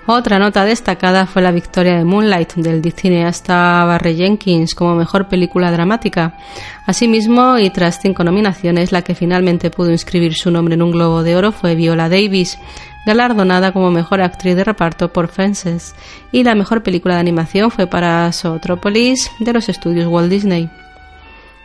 Otra 0.06 0.40
nota 0.40 0.64
destacada 0.64 1.26
fue 1.26 1.42
la 1.42 1.52
victoria 1.52 1.96
de 1.96 2.04
Moonlight 2.04 2.54
del 2.54 2.82
cineasta 2.92 3.84
Barry 3.84 4.16
Jenkins 4.16 4.74
como 4.74 4.96
mejor 4.96 5.28
película 5.28 5.70
dramática. 5.70 6.36
Asimismo, 6.86 7.56
y 7.58 7.70
tras 7.70 8.00
cinco 8.00 8.24
nominaciones, 8.24 8.90
la 8.90 9.02
que 9.02 9.14
finalmente 9.14 9.70
pudo 9.70 9.92
inscribir 9.92 10.34
su 10.34 10.50
nombre 10.50 10.74
en 10.74 10.82
un 10.82 10.90
Globo 10.90 11.22
de 11.22 11.36
Oro 11.36 11.52
fue 11.52 11.76
Viola 11.76 12.08
Davis, 12.08 12.58
galardonada 13.06 13.72
como 13.72 13.92
mejor 13.92 14.22
actriz 14.22 14.56
de 14.56 14.64
reparto 14.64 15.12
por 15.12 15.28
Fences, 15.28 15.94
y 16.32 16.42
la 16.42 16.56
mejor 16.56 16.82
película 16.82 17.14
de 17.14 17.20
animación 17.20 17.70
fue 17.70 17.86
para 17.86 18.32
Zootropolis 18.32 19.30
de 19.38 19.52
los 19.52 19.68
estudios 19.68 20.08
Walt 20.08 20.30
Disney. 20.30 20.68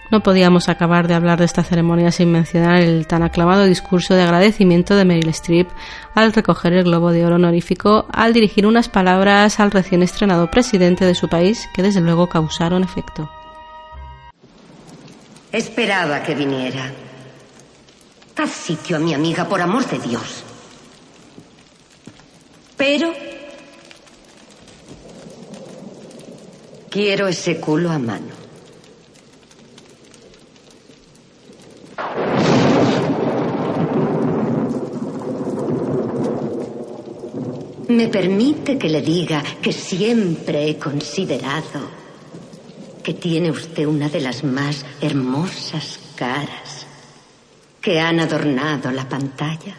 No 0.09 0.23
podíamos 0.23 0.69
acabar 0.69 1.07
de 1.07 1.15
hablar 1.15 1.39
de 1.39 1.45
esta 1.45 1.63
ceremonia 1.63 2.11
sin 2.11 2.31
mencionar 2.31 2.81
el 2.81 3.07
tan 3.07 3.23
aclamado 3.23 3.65
discurso 3.65 4.13
de 4.13 4.23
agradecimiento 4.23 4.95
de 4.95 5.03
Meryl 5.03 5.29
Streep 5.29 5.67
al 6.15 6.31
recoger 6.31 6.73
el 6.73 6.85
Globo 6.85 7.11
de 7.11 7.25
Oro 7.25 7.35
honorífico 7.35 8.05
al 8.11 8.33
dirigir 8.33 8.65
unas 8.65 8.87
palabras 8.87 9.59
al 9.59 9.71
recién 9.71 10.03
estrenado 10.03 10.49
presidente 10.49 11.03
de 11.03 11.15
su 11.15 11.27
país 11.27 11.67
que 11.73 11.83
desde 11.83 11.99
luego 11.99 12.29
causaron 12.29 12.83
efecto. 12.83 13.29
Esperaba 15.51 16.23
que 16.23 16.35
viniera. 16.35 16.91
Haz 18.37 18.51
sitio 18.51 18.97
a 18.97 18.99
mi 18.99 19.13
amiga, 19.13 19.45
por 19.45 19.61
amor 19.61 19.85
de 19.87 19.99
Dios. 19.99 20.43
Pero... 22.77 23.11
Quiero 26.89 27.27
ese 27.27 27.59
culo 27.59 27.91
a 27.91 27.99
mano. 27.99 28.36
Me 37.89 38.07
permite 38.09 38.77
que 38.77 38.89
le 38.89 39.01
diga 39.01 39.41
que 39.61 39.71
siempre 39.71 40.69
he 40.69 40.77
considerado 40.77 42.07
que 43.01 43.13
tiene 43.13 43.49
usted 43.49 43.85
una 43.85 44.09
de 44.09 44.19
las 44.19 44.43
más 44.43 44.85
hermosas 44.99 45.99
caras 46.15 46.85
que 47.81 47.99
han 48.01 48.19
adornado 48.19 48.91
la 48.91 49.07
pantalla. 49.07 49.77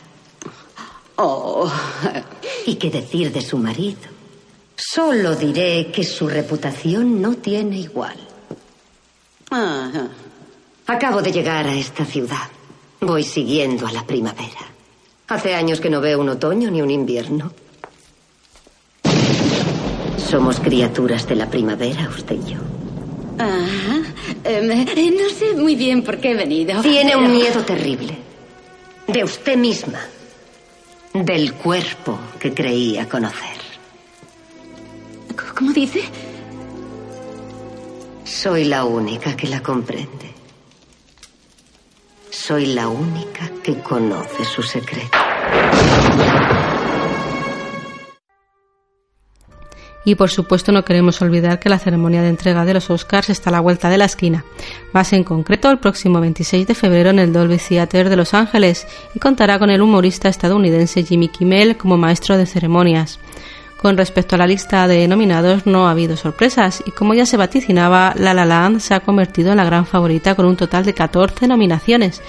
Oh, 1.17 1.71
¿y 2.65 2.77
qué 2.77 2.91
decir 2.91 3.31
de 3.31 3.43
su 3.43 3.59
marido? 3.59 4.09
Solo 4.75 5.37
diré 5.37 5.91
que 5.93 6.05
su 6.05 6.29
reputación 6.29 7.21
no 7.21 7.35
tiene 7.35 7.81
igual. 7.81 8.17
Acabo 10.87 11.21
de 11.21 11.33
llegar 11.33 11.67
a 11.67 11.75
esta 11.75 12.07
ciudad. 12.07 12.49
Voy 13.01 13.25
siguiendo 13.25 13.87
a 13.87 13.93
la 13.93 14.07
primavera. 14.07 14.73
Hace 15.27 15.55
años 15.55 15.81
que 15.81 15.91
no 15.91 16.01
veo 16.01 16.21
un 16.21 16.31
otoño 16.31 16.71
ni 16.71 16.81
un 16.81 16.91
invierno. 16.91 17.53
Somos 20.29 20.61
criaturas 20.61 21.27
de 21.27 21.37
la 21.37 21.47
primavera, 21.49 22.07
usted 22.07 22.37
y 22.37 22.53
yo. 22.53 22.59
Ah, 23.39 24.03
em, 24.45 24.71
eh, 24.71 25.11
no 25.11 25.31
sé 25.31 25.55
muy 25.55 25.75
bien 25.75 26.03
por 26.03 26.19
qué 26.21 26.33
he 26.33 26.35
venido. 26.35 26.83
Tiene 26.83 27.17
un 27.17 27.33
miedo 27.33 27.65
terrible. 27.65 28.15
De 29.07 29.25
usted 29.25 29.57
misma. 29.57 30.01
Del 31.15 31.55
cuerpo 31.55 32.19
que 32.39 32.53
creía 32.53 33.09
conocer. 33.09 33.57
¿Cómo 35.57 35.73
dice? 35.73 36.03
Soy 38.25 38.65
la 38.65 38.85
única 38.85 39.35
que 39.35 39.49
la 39.49 39.63
comprende. 39.63 40.35
Soy 42.29 42.67
la 42.67 42.89
única 42.89 43.51
que 43.63 43.79
conoce 43.79 44.45
su 44.45 44.63
secreto. 44.63 45.17
Y 50.09 50.15
por 50.15 50.31
supuesto 50.31 50.73
no 50.73 50.87
queremos 50.87 51.21
olvidar 51.21 51.61
que 51.61 51.69
la 51.69 51.79
ceremonia 51.79 52.23
de 52.23 52.31
entrega 52.31 52.65
de 52.65 52.73
los 52.73 52.89
Oscars 52.89 53.29
está 53.29 53.51
a 53.51 53.53
la 53.53 53.61
vuelta 53.61 53.91
de 53.91 53.99
la 53.99 54.07
esquina, 54.07 54.43
más 54.95 55.13
en 55.13 55.23
concreto 55.23 55.71
el 55.71 55.81
próximo 55.81 56.19
26 56.19 56.67
de 56.67 56.75
febrero 56.75 57.11
en 57.11 57.19
el 57.19 57.31
Dolby 57.31 57.59
Theatre 57.59 58.09
de 58.09 58.17
Los 58.17 58.33
Ángeles 58.33 58.87
y 59.15 59.19
contará 59.19 59.59
con 59.59 59.69
el 59.69 59.83
humorista 59.83 60.31
estadounidense 60.31 61.05
Jimmy 61.05 61.29
Kimmel 61.29 61.77
como 61.77 61.99
maestro 61.99 62.39
de 62.39 62.47
ceremonias. 62.47 63.21
Con 63.77 63.99
respecto 63.99 64.35
a 64.35 64.39
la 64.39 64.47
lista 64.47 64.89
de 64.89 65.07
nominados 65.09 65.67
no 65.67 65.87
ha 65.87 65.91
habido 65.91 66.17
sorpresas 66.17 66.83
y 66.87 66.91
como 66.93 67.13
ya 67.13 67.27
se 67.27 67.37
vaticinaba, 67.37 68.15
La 68.17 68.33
La 68.33 68.47
Land 68.47 68.81
se 68.81 68.95
ha 68.95 69.01
convertido 69.01 69.51
en 69.51 69.59
la 69.59 69.67
gran 69.67 69.85
favorita 69.85 70.35
con 70.35 70.47
un 70.47 70.57
total 70.57 70.87
de 70.87 70.95
14 70.95 71.47
nominaciones, 71.47 72.23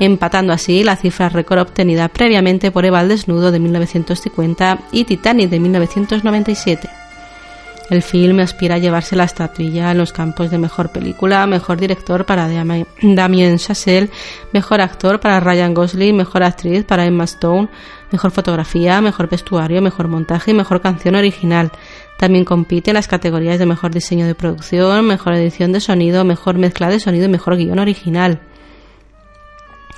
empatando 0.00 0.54
así 0.54 0.82
la 0.82 0.96
cifra 0.96 1.28
récord 1.28 1.58
obtenida 1.58 2.08
previamente 2.08 2.70
por 2.70 2.86
Eva 2.86 3.00
al 3.00 3.10
desnudo 3.10 3.52
de 3.52 3.60
1950 3.60 4.78
y 4.90 5.04
Titanic 5.04 5.50
de 5.50 5.60
1997. 5.60 7.05
El 7.88 8.02
film 8.02 8.40
aspira 8.40 8.74
a 8.74 8.78
llevarse 8.78 9.14
la 9.14 9.22
estatuilla 9.22 9.92
en 9.92 9.98
los 9.98 10.12
campos 10.12 10.50
de 10.50 10.58
mejor 10.58 10.90
película, 10.90 11.46
mejor 11.46 11.78
director 11.78 12.26
para 12.26 12.48
Damien 12.48 13.58
Chazelle, 13.58 14.10
mejor 14.52 14.80
actor 14.80 15.20
para 15.20 15.38
Ryan 15.38 15.72
Gosling, 15.72 16.16
mejor 16.16 16.42
actriz 16.42 16.84
para 16.84 17.04
Emma 17.04 17.24
Stone, 17.24 17.68
mejor 18.10 18.32
fotografía, 18.32 19.00
mejor 19.00 19.28
vestuario, 19.28 19.80
mejor 19.82 20.08
montaje 20.08 20.50
y 20.50 20.54
mejor 20.54 20.80
canción 20.80 21.14
original. 21.14 21.70
También 22.18 22.44
compite 22.44 22.90
en 22.90 22.94
las 22.94 23.06
categorías 23.06 23.60
de 23.60 23.66
mejor 23.66 23.92
diseño 23.92 24.26
de 24.26 24.34
producción, 24.34 25.06
mejor 25.06 25.34
edición 25.34 25.70
de 25.70 25.80
sonido, 25.80 26.24
mejor 26.24 26.58
mezcla 26.58 26.88
de 26.88 26.98
sonido 26.98 27.26
y 27.26 27.28
mejor 27.28 27.56
guion 27.56 27.78
original. 27.78 28.40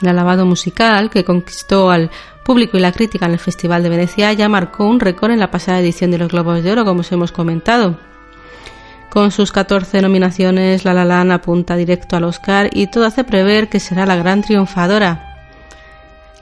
El 0.03 0.09
alabado 0.09 0.47
musical, 0.47 1.11
que 1.11 1.25
conquistó 1.25 1.91
al 1.91 2.11
público 2.45 2.77
y 2.77 2.81
la 2.81 2.93
crítica 2.93 3.27
en 3.27 3.33
el 3.33 3.39
Festival 3.39 3.83
de 3.83 3.89
Venecia, 3.89 4.33
ya 4.33 4.49
marcó 4.49 4.87
un 4.87 5.01
récord 5.01 5.33
en 5.33 5.41
la 5.41 5.51
pasada 5.51 5.81
edición 5.81 6.11
de 6.11 6.19
los 6.19 6.29
Globos 6.29 6.63
de 6.63 6.73
Oro, 6.73 6.85
como 6.85 7.01
os 7.01 7.13
hemos 7.13 7.33
comentado. 7.33 7.99
Con 9.11 9.31
sus 9.31 9.53
14 9.53 10.03
nominaciones, 10.03 10.85
La 10.85 10.95
La 10.95 11.05
Land 11.05 11.33
apunta 11.33 11.77
directo 11.77 12.17
al 12.17 12.25
Oscar 12.25 12.71
y 12.73 12.89
todo 12.89 13.07
hace 13.07 13.25
prever 13.25 13.69
que 13.69 13.81
será 13.81 14.07
la 14.07 14.17
gran 14.17 14.43
triunfadora. 14.43 15.29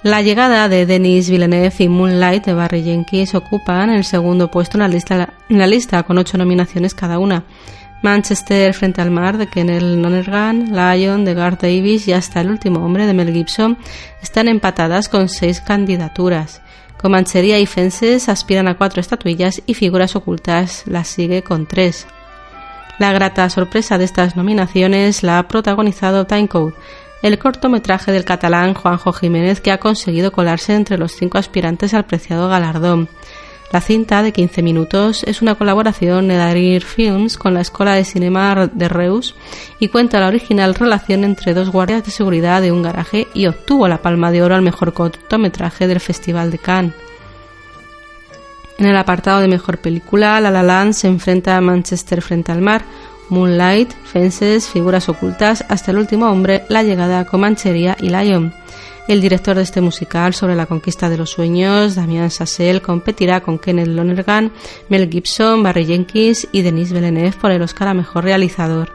La 0.03 0.21
llegada 0.23 0.69
de 0.69 0.85
Denis 0.85 1.31
Villeneuve 1.31 1.75
y 1.79 1.89
Moonlight 1.89 2.45
de 2.45 2.55
Barry 2.55 2.83
Jenkins 2.83 3.35
ocupan 3.35 3.91
el 3.91 4.05
segundo 4.05 4.51
puesto 4.51 4.77
en 4.77 4.83
la 4.83 4.89
lista, 4.89 5.35
en 5.49 5.59
la 5.59 5.67
lista 5.67 6.03
con 6.03 6.19
ocho 6.19 6.39
nominaciones 6.39 6.95
cada 6.95 7.19
una. 7.19 7.45
Manchester 8.03 8.73
frente 8.75 9.01
al 9.01 9.11
mar 9.11 9.39
de 9.39 9.47
Kenneth 9.47 9.83
Lonergan, 9.83 10.71
Lion 10.73 11.25
de 11.25 11.35
Garth 11.35 11.63
Davis 11.63 12.07
y 12.09 12.13
hasta 12.13 12.41
El 12.41 12.51
último 12.51 12.85
hombre 12.85 13.07
de 13.07 13.15
Mel 13.15 13.33
Gibson 13.33 13.79
están 14.23 14.49
empatadas 14.49 15.09
con 15.09 15.29
seis 15.29 15.61
candidaturas. 15.61 16.63
Comanchería 16.99 17.59
y 17.59 17.67
Fences 17.67 18.29
aspiran 18.29 18.69
a 18.69 18.77
cuatro 18.77 19.01
estatuillas 19.01 19.63
y 19.67 19.75
Figuras 19.75 20.17
ocultas 20.17 20.85
las 20.87 21.09
sigue 21.09 21.43
con 21.43 21.67
tres. 21.67 22.07
La 22.99 23.13
grata 23.13 23.51
sorpresa 23.51 23.99
de 23.99 24.05
estas 24.05 24.37
nominaciones 24.37 25.23
la 25.23 25.39
ha 25.39 25.49
protagonizado 25.49 26.27
Timecode, 26.27 26.75
el 27.23 27.39
cortometraje 27.39 28.13
del 28.13 28.25
catalán 28.25 28.75
Juanjo 28.75 29.13
Jiménez 29.13 29.61
que 29.61 29.73
ha 29.73 29.79
conseguido 29.79 30.33
colarse 30.33 30.75
entre 30.75 30.97
los 30.97 31.13
cinco 31.13 31.39
aspirantes 31.39 31.93
al 31.93 32.05
preciado 32.05 32.49
galardón. 32.49 33.09
La 33.73 33.81
cinta, 33.81 34.23
de 34.23 34.33
15 34.33 34.63
minutos, 34.63 35.25
es 35.25 35.43
una 35.43 35.57
colaboración 35.57 36.29
de 36.29 36.37
Darir 36.37 36.85
Films 36.85 37.37
con 37.37 37.55
la 37.55 37.61
Escuela 37.61 37.95
de 37.95 38.05
Cinema 38.05 38.71
de 38.73 38.89
Reus 38.89 39.35
y 39.81 39.89
cuenta 39.89 40.21
la 40.21 40.29
original 40.29 40.75
relación 40.75 41.25
entre 41.25 41.53
dos 41.53 41.71
guardias 41.71 42.05
de 42.05 42.13
seguridad 42.13 42.63
de 42.63 42.71
un 42.71 42.83
garaje 42.83 43.27
y 43.35 43.47
obtuvo 43.47 43.89
la 43.89 44.03
palma 44.03 44.31
de 44.31 44.43
oro 44.43 44.55
al 44.55 44.63
mejor 44.63 44.93
cortometraje 44.93 45.89
del 45.89 46.01
Festival 46.01 46.51
de 46.51 46.59
Cannes. 46.59 46.95
En 48.79 48.87
el 48.87 48.97
apartado 48.97 49.41
de 49.41 49.49
mejor 49.49 49.79
película, 49.79 50.41
La 50.41 50.51
La 50.51 50.63
Land 50.63 50.93
se 50.93 51.09
enfrenta 51.09 51.57
a 51.57 51.61
Manchester 51.61 52.21
frente 52.21 52.53
al 52.53 52.61
mar, 52.61 52.85
Moonlight, 53.31 53.93
Fences, 54.05 54.69
Figuras 54.69 55.09
ocultas, 55.09 55.65
hasta 55.69 55.91
el 55.91 55.99
último 55.99 56.31
hombre, 56.31 56.65
La 56.69 56.83
llegada 56.83 57.21
a 57.21 57.25
Comanchería 57.25 57.97
y 58.01 58.11
Lion. 58.11 58.53
El 59.09 59.21
director 59.21 59.55
de 59.55 59.63
este 59.63 59.81
musical 59.81 60.35
sobre 60.35 60.57
la 60.57 60.67
conquista 60.67 61.09
de 61.09 61.17
los 61.17 61.31
sueños, 61.31 61.95
Damien 61.95 62.29
Chazelle, 62.29 62.83
competirá 62.83 63.41
con 63.41 63.61
Kenneth 63.61 63.87
Lonergan, 63.87 64.51
Mel 64.89 65.09
Gibson, 65.09 65.63
Barry 65.63 65.87
Jenkins 65.87 66.49
y 66.51 66.63
Denis 66.63 66.93
Villeneuve 66.93 67.37
por 67.41 67.53
el 67.53 67.63
Oscar 67.63 67.87
a 67.87 67.95
Mejor 67.95 68.25
Realizador. 68.25 68.91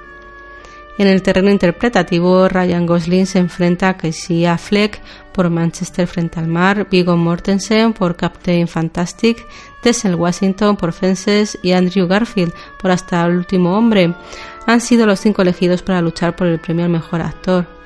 En 0.97 1.08
el 1.08 1.21
terreno 1.21 1.50
interpretativo, 1.50 2.50
Ryan 2.50 2.86
Gosling 2.86 3.26
se 3.26 3.39
enfrenta 3.39 3.88
a 3.88 3.97
Casey 3.97 4.45
Affleck 4.45 5.02
por 5.32 5.50
Manchester 5.50 6.06
frente 6.08 6.41
al 6.41 6.47
mar, 6.47 6.88
Viggo 6.91 7.15
Mortensen 7.15 7.93
por 7.93 8.17
Captain 8.17 8.67
Fantastic, 8.67 9.47
Denzel 9.82 10.15
Washington 10.15 10.76
por 10.76 10.91
Fences 10.91 11.58
y 11.63 11.71
Andrew 11.71 12.06
Garfield 12.06 12.54
por 12.82 12.91
Hasta 12.91 13.26
el 13.26 13.38
último 13.38 13.78
hombre. 13.78 14.13
Han 14.67 14.82
sido 14.82 15.06
los 15.06 15.21
cinco 15.21 15.41
elegidos 15.41 15.82
para 15.82 16.02
luchar 16.02 16.36
por 16.36 16.47
el 16.47 16.60
premio 16.60 16.84
al 16.84 16.91
mejor 16.91 17.21
actor. 17.21 17.81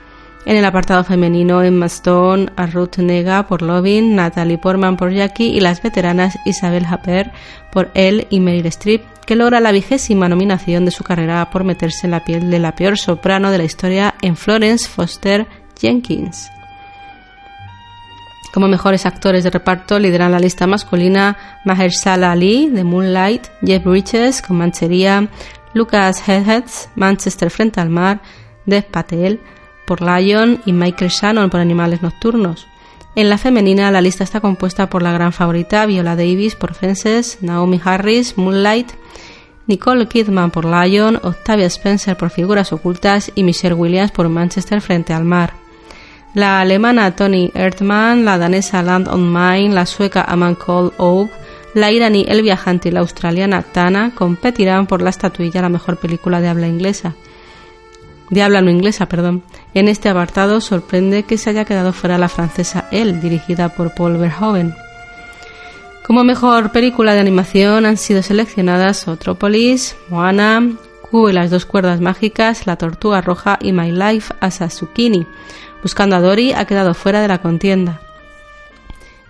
En 0.45 0.57
el 0.57 0.65
apartado 0.65 1.03
femenino, 1.03 1.63
Emma 1.63 1.87
Stone, 1.87 2.51
Ruth 2.71 2.97
Nega 2.97 3.47
por 3.47 3.63
Lovin, 3.63 4.15
Natalie 4.15 4.59
Portman 4.59 4.95
por 4.95 5.11
Jackie 5.11 5.49
y 5.49 5.59
las 5.59 5.81
veteranas 5.81 6.37
Isabel 6.45 6.85
Haper 6.85 7.31
por 7.71 7.89
Elle 7.95 8.27
y 8.29 8.39
Meryl 8.39 8.67
Streep, 8.67 9.03
que 9.25 9.35
logra 9.35 9.59
la 9.59 9.71
vigésima 9.71 10.29
nominación 10.29 10.85
de 10.85 10.91
su 10.91 11.03
carrera 11.03 11.49
por 11.49 11.63
meterse 11.63 12.05
en 12.05 12.11
la 12.11 12.23
piel 12.23 12.51
de 12.51 12.59
la 12.59 12.75
peor 12.75 12.99
soprano 12.99 13.49
de 13.49 13.57
la 13.57 13.63
historia 13.63 14.13
en 14.21 14.35
Florence 14.35 14.87
Foster 14.87 15.47
Jenkins. 15.81 16.51
Como 18.53 18.67
mejores 18.67 19.07
actores 19.07 19.43
de 19.43 19.49
reparto 19.49 19.97
lideran 19.97 20.31
la 20.31 20.39
lista 20.39 20.67
masculina 20.67 21.37
Mahershala 21.65 22.31
Ali 22.31 22.69
de 22.69 22.83
Moonlight, 22.83 23.47
Jeff 23.65 23.83
Bridges 23.83 24.43
con 24.43 24.57
Manchería, 24.57 25.27
Lucas 25.73 26.29
Hedges, 26.29 26.87
Manchester 26.95 27.49
frente 27.49 27.81
al 27.81 27.89
mar, 27.89 28.21
Dev 28.67 28.85
Patel 28.85 29.41
por 29.85 30.01
Lion 30.01 30.61
y 30.65 30.73
Michael 30.73 31.11
Shannon 31.11 31.49
por 31.49 31.59
Animales 31.59 32.01
Nocturnos. 32.01 32.67
En 33.15 33.29
la 33.29 33.37
femenina, 33.37 33.91
la 33.91 34.01
lista 34.01 34.25
está 34.25 34.41
compuesta 34.41 34.89
por 34.89 35.01
la 35.01 35.13
gran 35.13 35.31
favorita 35.31 35.85
Viola 35.85 36.17
Davis 36.17 36.55
por 36.55 36.73
Fences, 36.73 37.37
Naomi 37.41 37.79
Harris, 37.83 38.37
Moonlight, 38.37 38.91
Nicole 39.67 40.07
Kidman 40.07 40.51
por 40.51 40.65
Lion, 40.65 41.19
Octavia 41.23 41.67
Spencer 41.67 42.17
por 42.17 42.29
Figuras 42.29 42.73
Ocultas 42.73 43.31
y 43.33 43.43
Michelle 43.43 43.73
Williams 43.73 44.11
por 44.11 44.27
Manchester 44.27 44.81
frente 44.81 45.13
al 45.13 45.23
mar. 45.23 45.53
La 46.33 46.59
alemana 46.59 47.15
Toni 47.15 47.51
Erdmann, 47.53 48.25
la 48.25 48.37
danesa 48.37 48.83
Land 48.83 49.07
on 49.07 49.31
Mine, 49.31 49.73
la 49.73 49.85
sueca 49.85 50.25
Aman 50.27 50.55
Cole 50.55 50.91
Oak, 50.97 51.31
la 51.73 51.91
iraní 51.91 52.25
El 52.27 52.41
Viajante 52.41 52.89
y 52.89 52.91
la 52.91 52.99
australiana 52.99 53.61
Tana 53.61 54.11
competirán 54.13 54.87
por 54.87 55.01
la 55.01 55.09
estatuilla 55.09 55.61
la 55.61 55.69
mejor 55.69 55.97
película 55.97 56.41
de 56.41 56.49
habla 56.49 56.67
inglesa 56.67 57.15
de 58.29 58.49
no 58.49 58.69
inglesa, 58.69 59.05
perdón. 59.07 59.43
En 59.73 59.87
este 59.87 60.09
apartado 60.09 60.61
sorprende 60.61 61.23
que 61.23 61.37
se 61.37 61.49
haya 61.49 61.65
quedado 61.65 61.93
fuera 61.93 62.17
la 62.17 62.29
francesa 62.29 62.87
Elle, 62.91 63.19
dirigida 63.19 63.69
por 63.69 63.93
Paul 63.93 64.17
Verhoeven. 64.17 64.73
Como 66.05 66.23
mejor 66.23 66.71
película 66.71 67.13
de 67.13 67.19
animación 67.19 67.85
han 67.85 67.97
sido 67.97 68.21
seleccionadas 68.21 69.07
Otropolis, 69.07 69.95
Moana, 70.09 70.71
Cubo 71.09 71.29
y 71.29 71.33
las 71.33 71.49
dos 71.49 71.65
cuerdas 71.65 72.01
mágicas, 72.01 72.67
La 72.67 72.75
Tortuga 72.75 73.21
Roja 73.21 73.57
y 73.61 73.71
My 73.71 73.91
Life 73.91 74.33
as 74.39 74.61
a 74.61 74.69
Zucchini. 74.69 75.25
Buscando 75.81 76.15
a 76.15 76.21
Dory 76.21 76.53
ha 76.53 76.65
quedado 76.65 76.93
fuera 76.93 77.21
de 77.21 77.27
la 77.27 77.41
contienda. 77.41 78.01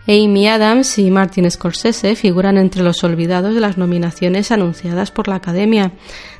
Amy 0.07 0.47
Adams 0.47 0.99
y 0.99 1.09
Martin 1.09 1.49
Scorsese 1.49 2.15
figuran 2.15 2.57
entre 2.57 2.83
los 2.83 3.03
olvidados 3.03 3.55
de 3.55 3.61
las 3.61 3.77
nominaciones 3.77 4.51
anunciadas 4.51 5.09
por 5.09 5.27
la 5.27 5.35
Academia. 5.35 5.91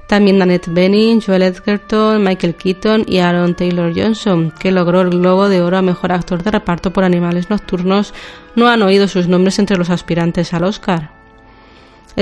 También 0.08 0.40
Annette 0.40 0.72
Bening, 0.72 1.20
Joel 1.20 1.42
Edgerton, 1.42 2.24
Michael 2.24 2.54
Keaton 2.54 3.06
y 3.08 3.18
Aaron 3.18 3.56
Taylor 3.56 3.92
Johnson, 3.96 4.54
que 4.60 4.72
logró 4.72 5.02
el 5.02 5.10
Globo 5.10 5.50
de 5.50 5.62
Oro 5.62 5.78
a 5.78 5.82
Mejor 5.82 6.12
Actor 6.12 6.44
de 6.44 6.52
Reparto 6.52 6.94
por 6.94 7.04
Animales 7.04 7.50
Nocturnos, 7.50 8.14
no 8.56 8.68
han 8.68 8.84
oído 8.84 9.08
sus 9.08 9.28
nombres 9.28 9.58
entre 9.58 9.78
los 9.78 9.90
aspirantes 9.90 10.54
al 10.54 10.66
Oscar. 10.66 11.15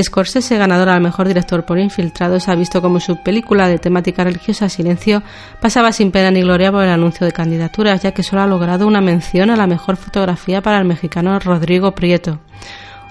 Scorsese, 0.01 0.57
ganador 0.57 0.89
al 0.89 1.01
mejor 1.01 1.27
director 1.27 1.65
por 1.65 1.77
Infiltrados, 1.77 2.47
ha 2.47 2.55
visto 2.55 2.81
como 2.81 2.99
su 2.99 3.17
película 3.17 3.67
de 3.67 3.77
temática 3.77 4.23
religiosa 4.23 4.69
Silencio 4.69 5.21
pasaba 5.61 5.91
sin 5.91 6.11
pena 6.11 6.31
ni 6.31 6.41
gloria 6.41 6.71
por 6.71 6.83
el 6.83 6.89
anuncio 6.89 7.25
de 7.25 7.31
candidaturas, 7.31 8.01
ya 8.01 8.11
que 8.11 8.23
solo 8.23 8.41
ha 8.41 8.47
logrado 8.47 8.87
una 8.87 9.01
mención 9.01 9.51
a 9.51 9.55
la 9.55 9.67
mejor 9.67 9.97
fotografía 9.97 10.61
para 10.61 10.79
el 10.79 10.85
mexicano 10.85 11.37
Rodrigo 11.39 11.93
Prieto. 11.93 12.39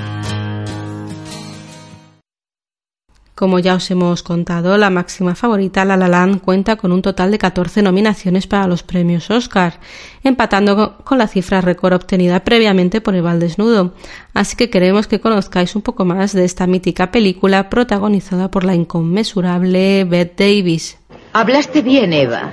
Como 3.34 3.58
ya 3.58 3.74
os 3.74 3.90
hemos 3.90 4.22
contado, 4.22 4.78
la 4.78 4.88
máxima 4.88 5.34
favorita, 5.34 5.84
La 5.84 5.98
La 5.98 6.08
Land, 6.08 6.40
cuenta 6.40 6.76
con 6.76 6.92
un 6.92 7.02
total 7.02 7.30
de 7.30 7.36
14 7.38 7.82
nominaciones 7.82 8.46
para 8.46 8.66
los 8.66 8.82
premios 8.82 9.30
Oscar, 9.30 9.78
empatando 10.22 10.96
con 11.04 11.18
la 11.18 11.28
cifra 11.28 11.60
récord 11.60 11.92
obtenida 11.92 12.42
previamente 12.44 13.02
por 13.02 13.14
El 13.14 13.40
Desnudo. 13.40 13.92
Así 14.32 14.56
que 14.56 14.70
queremos 14.70 15.08
que 15.08 15.20
conozcáis 15.20 15.76
un 15.76 15.82
poco 15.82 16.06
más 16.06 16.32
de 16.32 16.46
esta 16.46 16.66
mítica 16.66 17.10
película 17.10 17.68
protagonizada 17.68 18.50
por 18.50 18.64
la 18.64 18.74
inconmensurable 18.74 20.04
Bette 20.04 20.44
Davis. 20.44 21.01
Hablaste 21.32 21.80
bien, 21.80 22.12
Eva. 22.12 22.52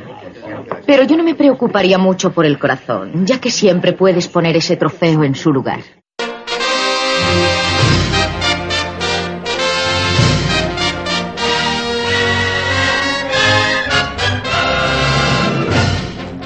Pero 0.85 1.03
yo 1.03 1.17
no 1.17 1.23
me 1.23 1.35
preocuparía 1.35 1.97
mucho 1.97 2.31
por 2.31 2.45
el 2.45 2.57
corazón, 2.57 3.25
ya 3.25 3.39
que 3.39 3.51
siempre 3.51 3.93
puedes 3.93 4.27
poner 4.27 4.55
ese 4.55 4.77
trofeo 4.77 5.23
en 5.23 5.35
su 5.35 5.51
lugar. 5.51 5.98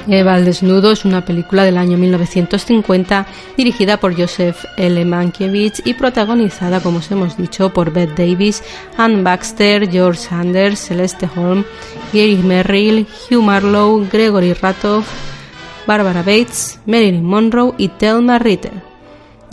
Eva 0.08 0.34
al 0.34 0.44
desnudo 0.44 0.92
es 0.92 1.04
una 1.04 1.24
película 1.24 1.64
del 1.64 1.78
año 1.78 1.96
1950 1.96 3.26
dirigida 3.56 3.96
por 3.98 4.14
Joseph 4.14 4.64
L. 4.76 5.04
Mankiewicz 5.04 5.80
y 5.84 5.94
protagonizada, 5.94 6.80
como 6.80 6.98
os 6.98 7.10
hemos 7.10 7.36
dicho, 7.36 7.72
por 7.72 7.92
Bette 7.92 8.26
Davis, 8.26 8.62
Anne 8.96 9.22
Baxter, 9.22 9.90
George 9.90 10.20
Sanders, 10.20 10.78
Celeste 10.80 11.28
Holm, 11.34 11.64
Gary 12.12 12.36
Merrill, 12.36 13.06
Hugh 13.30 13.42
Marlowe, 13.42 14.06
Gregory 14.12 14.52
Ratoff, 14.52 15.06
Barbara 15.86 16.22
Bates, 16.22 16.80
Marilyn 16.86 17.24
Monroe 17.24 17.74
y 17.78 17.88
Thelma 17.88 18.38
Ritter. 18.38 18.93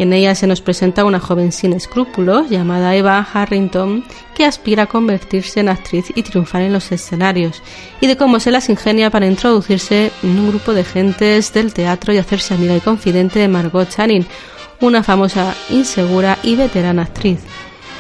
En 0.02 0.14
ella 0.14 0.34
se 0.34 0.47
nos 0.47 0.62
presenta 0.62 1.06
una 1.06 1.20
joven 1.20 1.52
sin 1.52 1.74
escrúpulos 1.74 2.49
llamada 2.49 2.95
Eva 2.95 3.20
Harrington 3.20 4.04
que 4.34 4.45
aspira 4.45 4.84
a 4.84 4.88
convertirse 4.88 5.60
en 5.60 5.70
actriz 5.70 6.12
y 6.16 6.24
triunfar 6.24 6.64
en 6.64 6.74
los 6.74 6.91
escenarios, 6.91 7.62
y 7.99 8.08
de 8.08 8.18
cómo 8.18 8.39
se 8.39 8.49
las 8.49 8.68
ingenia 8.70 9.12
para 9.12 9.28
introducirse 9.28 10.12
en 10.24 10.39
un 10.39 10.49
grupo 10.49 10.74
de 10.74 10.84
gentes 10.86 11.54
del 11.54 11.72
teatro 11.72 12.12
y 12.14 12.18
hacerse 12.18 12.56
amiga 12.56 12.76
y 12.76 12.80
confidente 12.80 13.38
de 13.38 13.47
Margot 13.47 13.88
Channing, 13.88 14.26
una 14.80 15.04
famosa, 15.04 15.54
insegura 15.70 16.39
y 16.41 16.56
veterana 16.56 17.04
actriz. 17.04 17.41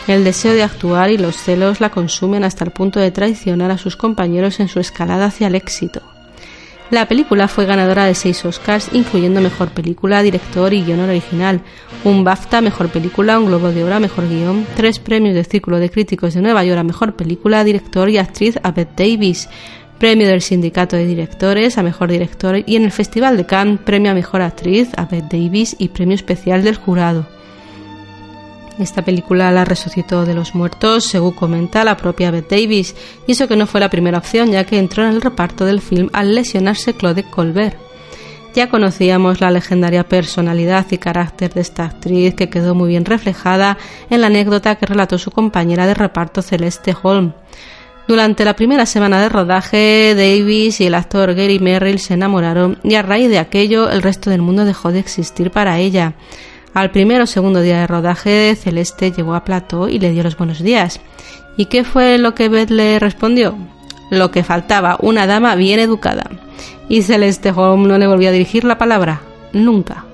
El 0.07 0.23
deseo 0.23 0.55
de 0.55 0.63
actuar 0.63 1.11
y 1.11 1.19
los 1.19 1.35
celos 1.35 1.81
la 1.81 1.91
consumen 1.91 2.43
hasta 2.43 2.65
el 2.65 2.71
punto 2.71 2.99
de 2.99 3.11
traicionar 3.11 3.69
a 3.69 3.77
sus 3.77 3.95
compañeros 3.95 4.59
en 4.59 4.69
su 4.69 4.79
escalada 4.79 5.25
hacia 5.25 5.45
el 5.45 5.53
éxito. 5.53 6.01
La 6.91 7.07
película 7.07 7.47
fue 7.47 7.65
ganadora 7.65 8.03
de 8.03 8.13
seis 8.13 8.43
Oscars, 8.43 8.89
incluyendo 8.91 9.39
Mejor 9.39 9.69
Película, 9.69 10.21
Director 10.21 10.73
y 10.73 10.83
Guión 10.83 10.99
Original, 10.99 11.61
un 12.03 12.25
BAFTA, 12.25 12.59
Mejor 12.59 12.89
Película, 12.89 13.39
un 13.39 13.45
Globo 13.45 13.71
de 13.71 13.85
Oro 13.85 13.97
Mejor 14.01 14.27
Guión, 14.27 14.67
tres 14.75 14.99
premios 14.99 15.33
del 15.33 15.45
Círculo 15.45 15.79
de 15.79 15.89
Críticos 15.89 16.33
de 16.33 16.41
Nueva 16.41 16.65
York 16.65 16.79
a 16.79 16.83
Mejor 16.83 17.15
Película, 17.15 17.63
Director 17.63 18.09
y 18.09 18.17
Actriz 18.17 18.59
a 18.61 18.71
Bette 18.71 19.05
Davis, 19.05 19.47
premio 19.99 20.27
del 20.27 20.41
Sindicato 20.41 20.97
de 20.97 21.07
Directores 21.07 21.77
a 21.77 21.83
Mejor 21.83 22.11
Director 22.11 22.61
y 22.65 22.75
en 22.75 22.83
el 22.83 22.91
Festival 22.91 23.37
de 23.37 23.45
Cannes, 23.45 23.79
premio 23.79 24.11
a 24.11 24.13
Mejor 24.13 24.41
Actriz 24.41 24.89
a 24.97 25.05
Davis 25.05 25.77
y 25.79 25.87
premio 25.87 26.15
especial 26.15 26.61
del 26.61 26.75
jurado. 26.75 27.25
Esta 28.81 29.05
película 29.05 29.51
la 29.51 29.63
resucitó 29.63 30.25
de 30.25 30.33
los 30.33 30.55
muertos, 30.55 31.03
según 31.03 31.33
comenta 31.33 31.83
la 31.83 31.97
propia 31.97 32.31
Bette 32.31 32.55
Davis, 32.55 32.95
y 33.27 33.33
eso 33.33 33.47
que 33.47 33.55
no 33.55 33.67
fue 33.67 33.79
la 33.79 33.91
primera 33.91 34.17
opción, 34.17 34.51
ya 34.51 34.63
que 34.63 34.79
entró 34.79 35.03
en 35.03 35.11
el 35.11 35.21
reparto 35.21 35.65
del 35.65 35.81
film 35.81 36.09
al 36.13 36.33
lesionarse 36.33 36.95
Claude 36.95 37.23
Colbert. 37.23 37.77
Ya 38.55 38.69
conocíamos 38.71 39.39
la 39.39 39.51
legendaria 39.51 40.03
personalidad 40.03 40.87
y 40.89 40.97
carácter 40.97 41.53
de 41.53 41.61
esta 41.61 41.85
actriz, 41.85 42.33
que 42.33 42.49
quedó 42.49 42.73
muy 42.73 42.89
bien 42.89 43.05
reflejada 43.05 43.77
en 44.09 44.21
la 44.21 44.27
anécdota 44.27 44.73
que 44.75 44.87
relató 44.87 45.19
su 45.19 45.29
compañera 45.29 45.85
de 45.85 45.93
reparto 45.93 46.41
Celeste 46.41 46.95
Holm. 47.03 47.33
Durante 48.07 48.43
la 48.43 48.55
primera 48.55 48.87
semana 48.87 49.21
de 49.21 49.29
rodaje, 49.29 50.15
Davis 50.15 50.81
y 50.81 50.87
el 50.87 50.95
actor 50.95 51.35
Gary 51.35 51.59
Merrill 51.59 51.99
se 51.99 52.15
enamoraron 52.15 52.79
y 52.83 52.95
a 52.95 53.03
raíz 53.03 53.29
de 53.29 53.37
aquello 53.37 53.91
el 53.91 54.01
resto 54.01 54.31
del 54.31 54.41
mundo 54.41 54.65
dejó 54.65 54.91
de 54.91 54.99
existir 54.99 55.51
para 55.51 55.77
ella. 55.77 56.15
Al 56.73 56.91
primer 56.91 57.21
o 57.21 57.27
segundo 57.27 57.61
día 57.61 57.81
de 57.81 57.87
rodaje, 57.87 58.55
Celeste 58.55 59.11
llegó 59.11 59.35
a 59.35 59.43
Plató 59.43 59.89
y 59.89 59.99
le 59.99 60.11
dio 60.11 60.23
los 60.23 60.37
buenos 60.37 60.63
días. 60.63 61.01
¿Y 61.57 61.65
qué 61.65 61.83
fue 61.83 62.17
lo 62.17 62.33
que 62.33 62.47
Beth 62.47 62.69
le 62.69 62.97
respondió? 62.97 63.55
Lo 64.09 64.31
que 64.31 64.43
faltaba, 64.43 64.97
una 65.01 65.27
dama 65.27 65.55
bien 65.55 65.79
educada. 65.79 66.29
Y 66.87 67.01
Celeste 67.01 67.51
Holm 67.51 67.87
no 67.87 67.97
le 67.97 68.07
volvió 68.07 68.29
a 68.29 68.31
dirigir 68.31 68.63
la 68.63 68.77
palabra, 68.77 69.21
nunca. 69.51 70.05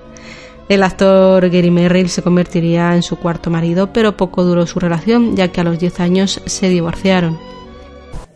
El 0.68 0.84
actor 0.84 1.48
Gary 1.50 1.72
Merrill 1.72 2.10
se 2.10 2.24
convertiría 2.24 2.96
en 2.96 3.04
su 3.04 3.18
cuarto 3.18 3.50
marido, 3.50 3.94
pero 3.94 4.18
poco 4.18 4.44
duró 4.44 4.66
su 4.66 4.80
relación, 4.80 5.36
ya 5.36 5.50
que 5.50 5.62
a 5.62 5.64
los 5.64 5.80
10 5.80 6.00
años 6.00 6.42
se 6.46 6.70
divorciaron. 6.70 7.38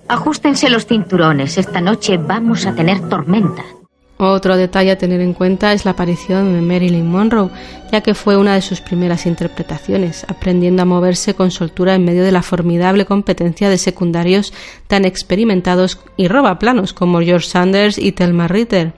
Ajustense 0.07 0.69
los 0.69 0.85
cinturones, 0.85 1.57
esta 1.57 1.81
noche 1.81 2.17
vamos 2.17 2.65
a 2.65 2.75
tener 2.75 3.09
tormenta. 3.09 3.63
Otro 4.23 4.55
detalle 4.55 4.91
a 4.91 4.99
tener 4.99 5.19
en 5.19 5.33
cuenta 5.33 5.73
es 5.73 5.83
la 5.83 5.91
aparición 5.91 6.53
de 6.53 6.61
Marilyn 6.61 7.09
Monroe, 7.09 7.49
ya 7.91 8.01
que 8.01 8.13
fue 8.13 8.37
una 8.37 8.53
de 8.53 8.61
sus 8.61 8.79
primeras 8.79 9.25
interpretaciones, 9.25 10.27
aprendiendo 10.27 10.83
a 10.83 10.85
moverse 10.85 11.33
con 11.33 11.49
soltura 11.49 11.95
en 11.95 12.05
medio 12.05 12.23
de 12.23 12.31
la 12.31 12.43
formidable 12.43 13.05
competencia 13.05 13.67
de 13.67 13.79
secundarios 13.79 14.53
tan 14.85 15.05
experimentados 15.05 15.97
y 16.17 16.27
robaplanos 16.27 16.93
como 16.93 17.21
George 17.21 17.49
Sanders 17.49 17.97
y 17.97 18.11
Thelma 18.11 18.47
Ritter. 18.47 18.93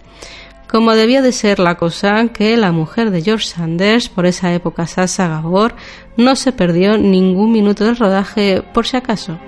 Como 0.69 0.93
debía 0.93 1.21
de 1.21 1.31
ser 1.31 1.57
la 1.57 1.75
cosa 1.77 2.27
que 2.33 2.57
la 2.57 2.73
mujer 2.73 3.09
de 3.09 3.21
George 3.21 3.47
Sanders, 3.47 4.09
por 4.09 4.25
esa 4.25 4.53
época 4.53 4.87
Sasha 4.87 5.29
Gabor, 5.29 5.73
no 6.17 6.35
se 6.35 6.51
perdió 6.51 6.97
ningún 6.97 7.53
minuto 7.53 7.85
del 7.85 7.95
rodaje 7.95 8.61
por 8.73 8.85
si 8.85 8.97
acaso. 8.97 9.39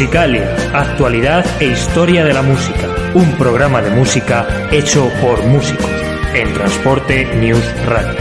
Musicalia, 0.00 0.56
actualidad 0.72 1.44
e 1.60 1.66
historia 1.66 2.24
de 2.24 2.32
la 2.32 2.40
música. 2.40 2.88
Un 3.12 3.32
programa 3.32 3.82
de 3.82 3.90
música 3.90 4.46
hecho 4.72 5.10
por 5.20 5.44
músicos 5.44 5.90
en 6.32 6.50
Transporte 6.54 7.26
News 7.36 7.62
Radio. 7.84 8.18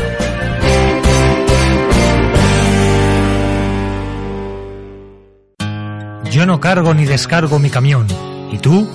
Yo 6.30 6.46
no 6.46 6.60
cargo 6.60 6.94
ni 6.94 7.06
descargo 7.06 7.60
mi 7.60 7.70
camión. 7.70 8.08
¿Y 8.52 8.58
tú? 8.58 8.92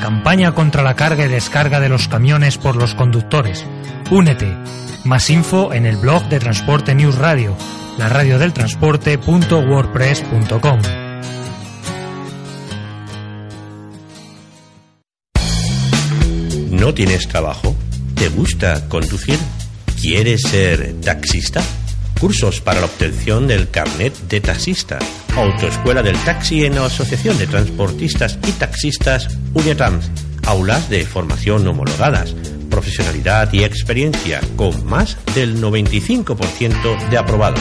Campaña 0.00 0.52
contra 0.52 0.84
la 0.84 0.94
carga 0.94 1.24
y 1.24 1.28
descarga 1.28 1.80
de 1.80 1.88
los 1.88 2.06
camiones 2.06 2.56
por 2.56 2.76
los 2.76 2.94
conductores. 2.94 3.66
Únete. 4.12 4.56
Más 5.04 5.28
info 5.28 5.72
en 5.72 5.86
el 5.86 5.96
blog 5.96 6.28
de 6.28 6.38
Transporte 6.38 6.94
News 6.94 7.18
Radio, 7.18 7.56
la 7.98 8.08
radio 8.08 8.38
del 8.38 8.52
transporte.wordpress.com. 8.52 10.97
¿No 16.88 16.94
tienes 16.94 17.28
trabajo? 17.28 17.76
¿Te 18.14 18.30
gusta 18.30 18.88
conducir? 18.88 19.38
¿Quieres 20.00 20.40
ser 20.40 20.94
taxista? 21.02 21.62
Cursos 22.18 22.62
para 22.62 22.80
la 22.80 22.86
obtención 22.86 23.46
del 23.46 23.68
carnet 23.68 24.16
de 24.26 24.40
taxista. 24.40 24.98
Autoescuela 25.36 26.02
del 26.02 26.16
taxi 26.24 26.64
en 26.64 26.76
la 26.76 26.86
Asociación 26.86 27.36
de 27.36 27.46
Transportistas 27.46 28.38
y 28.48 28.52
Taxistas 28.52 29.36
Uniatrans. 29.52 30.10
Aulas 30.46 30.88
de 30.88 31.04
formación 31.04 31.68
homologadas. 31.68 32.34
Profesionalidad 32.70 33.52
y 33.52 33.64
experiencia 33.64 34.40
con 34.56 34.86
más 34.86 35.18
del 35.34 35.60
95% 35.60 37.10
de 37.10 37.18
aprobados. 37.18 37.60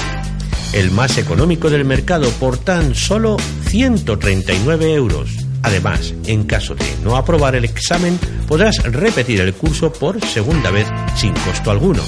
El 0.72 0.90
más 0.92 1.18
económico 1.18 1.70
del 1.70 1.84
mercado 1.84 2.30
por 2.40 2.58
tan 2.58 2.96
solo 2.96 3.36
139 3.66 4.94
euros. 4.94 5.47
Además, 5.68 6.14
en 6.28 6.46
caso 6.46 6.76
de 6.76 6.86
no 7.04 7.18
aprobar 7.18 7.54
el 7.54 7.66
examen, 7.66 8.18
podrás 8.48 8.78
repetir 8.84 9.42
el 9.42 9.54
curso 9.54 9.92
por 9.92 10.26
segunda 10.26 10.72
vez 10.72 10.88
sin 11.18 11.34
costo 11.34 11.72
alguno. 11.72 12.02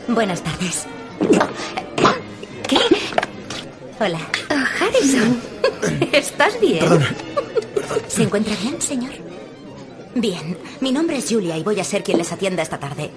Buenas 0.10 0.42
tardes. 0.44 0.86
¿Qué? 2.68 2.78
Hola. 4.02 4.18
Oh, 4.50 4.84
Harrison. 4.84 5.40
¿Estás 6.12 6.60
bien? 6.60 6.80
Perdón. 6.80 7.06
¿Se 8.08 8.24
encuentra 8.24 8.56
bien, 8.56 8.82
señor? 8.82 9.12
Bien. 10.16 10.58
Mi 10.80 10.92
nombre 10.92 11.18
es 11.18 11.30
Julia 11.30 11.56
y 11.56 11.62
voy 11.62 11.80
a 11.80 11.84
ser 11.84 12.04
quien 12.04 12.18
les 12.18 12.32
atienda 12.32 12.64
esta 12.64 12.80
tarde. 12.80 13.12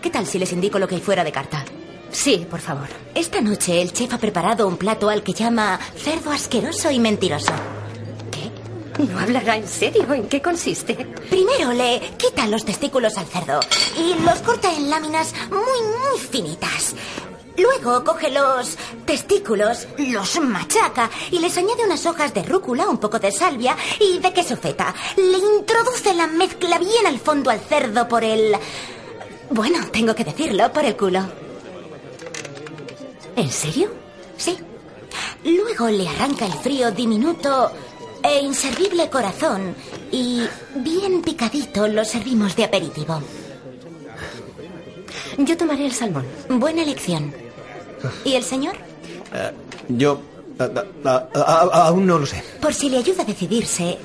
¿Qué 0.00 0.10
tal 0.10 0.24
si 0.28 0.38
les 0.38 0.52
indico 0.52 0.78
lo 0.78 0.86
que 0.86 0.94
hay 0.94 1.00
fuera 1.00 1.24
de 1.24 1.32
carta? 1.32 1.64
Sí, 2.12 2.46
por 2.48 2.60
favor. 2.60 2.86
Esta 3.16 3.40
noche 3.40 3.82
el 3.82 3.92
chef 3.92 4.14
ha 4.14 4.18
preparado 4.18 4.68
un 4.68 4.76
plato 4.76 5.08
al 5.10 5.24
que 5.24 5.32
llama 5.32 5.80
cerdo 5.96 6.30
asqueroso 6.30 6.92
y 6.92 7.00
mentiroso. 7.00 7.52
¿Qué? 8.30 9.02
¿No 9.02 9.18
hablará 9.18 9.56
en 9.56 9.66
serio? 9.66 10.12
¿En 10.14 10.28
qué 10.28 10.40
consiste? 10.40 10.94
Primero 11.30 11.72
le 11.72 12.00
quita 12.16 12.46
los 12.46 12.64
testículos 12.64 13.18
al 13.18 13.26
cerdo 13.26 13.58
y 13.98 14.22
los 14.22 14.38
corta 14.38 14.72
en 14.72 14.88
láminas 14.88 15.34
muy, 15.50 15.58
muy 15.58 16.20
finitas. 16.20 16.94
Luego 17.56 18.02
coge 18.04 18.30
los 18.30 18.76
testículos, 19.04 19.86
los 19.98 20.40
machaca 20.40 21.10
y 21.30 21.38
les 21.38 21.56
añade 21.58 21.84
unas 21.84 22.06
hojas 22.06 22.32
de 22.32 22.42
rúcula, 22.42 22.88
un 22.88 22.98
poco 22.98 23.18
de 23.18 23.30
salvia 23.30 23.76
y 24.00 24.18
de 24.18 24.32
queso 24.32 24.56
feta. 24.56 24.94
Le 25.16 25.38
introduce 25.38 26.14
la 26.14 26.26
mezcla 26.26 26.78
bien 26.78 27.06
al 27.06 27.18
fondo 27.18 27.50
al 27.50 27.60
cerdo 27.60 28.08
por 28.08 28.24
el... 28.24 28.56
Bueno, 29.50 29.86
tengo 29.90 30.14
que 30.14 30.24
decirlo, 30.24 30.72
por 30.72 30.84
el 30.84 30.96
culo. 30.96 31.20
¿En 33.36 33.50
serio? 33.50 33.90
Sí. 34.36 34.58
Luego 35.44 35.88
le 35.88 36.08
arranca 36.08 36.46
el 36.46 36.52
frío 36.52 36.90
diminuto 36.90 37.70
e 38.22 38.40
inservible 38.40 39.10
corazón 39.10 39.74
y 40.10 40.46
bien 40.76 41.22
picadito 41.22 41.88
lo 41.88 42.04
servimos 42.04 42.54
de 42.56 42.64
aperitivo. 42.64 43.20
Yo 45.38 45.56
tomaré 45.56 45.86
el 45.86 45.92
salmón. 45.92 46.24
Buena 46.48 46.82
elección. 46.82 47.32
¿Y 48.24 48.34
el 48.34 48.42
señor? 48.42 48.74
Eh, 49.34 49.52
yo... 49.88 50.20
aún 51.34 52.06
no 52.06 52.18
lo 52.18 52.26
sé. 52.26 52.42
Por 52.60 52.74
si 52.74 52.88
le 52.88 52.98
ayuda 52.98 53.22
a 53.22 53.26
decidirse, 53.26 53.98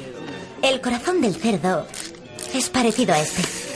el 0.62 0.82
corazón 0.82 1.22
del 1.22 1.36
cerdo 1.36 1.86
es 2.54 2.70
parecido 2.70 3.14
a 3.14 3.20
este. 3.20 3.67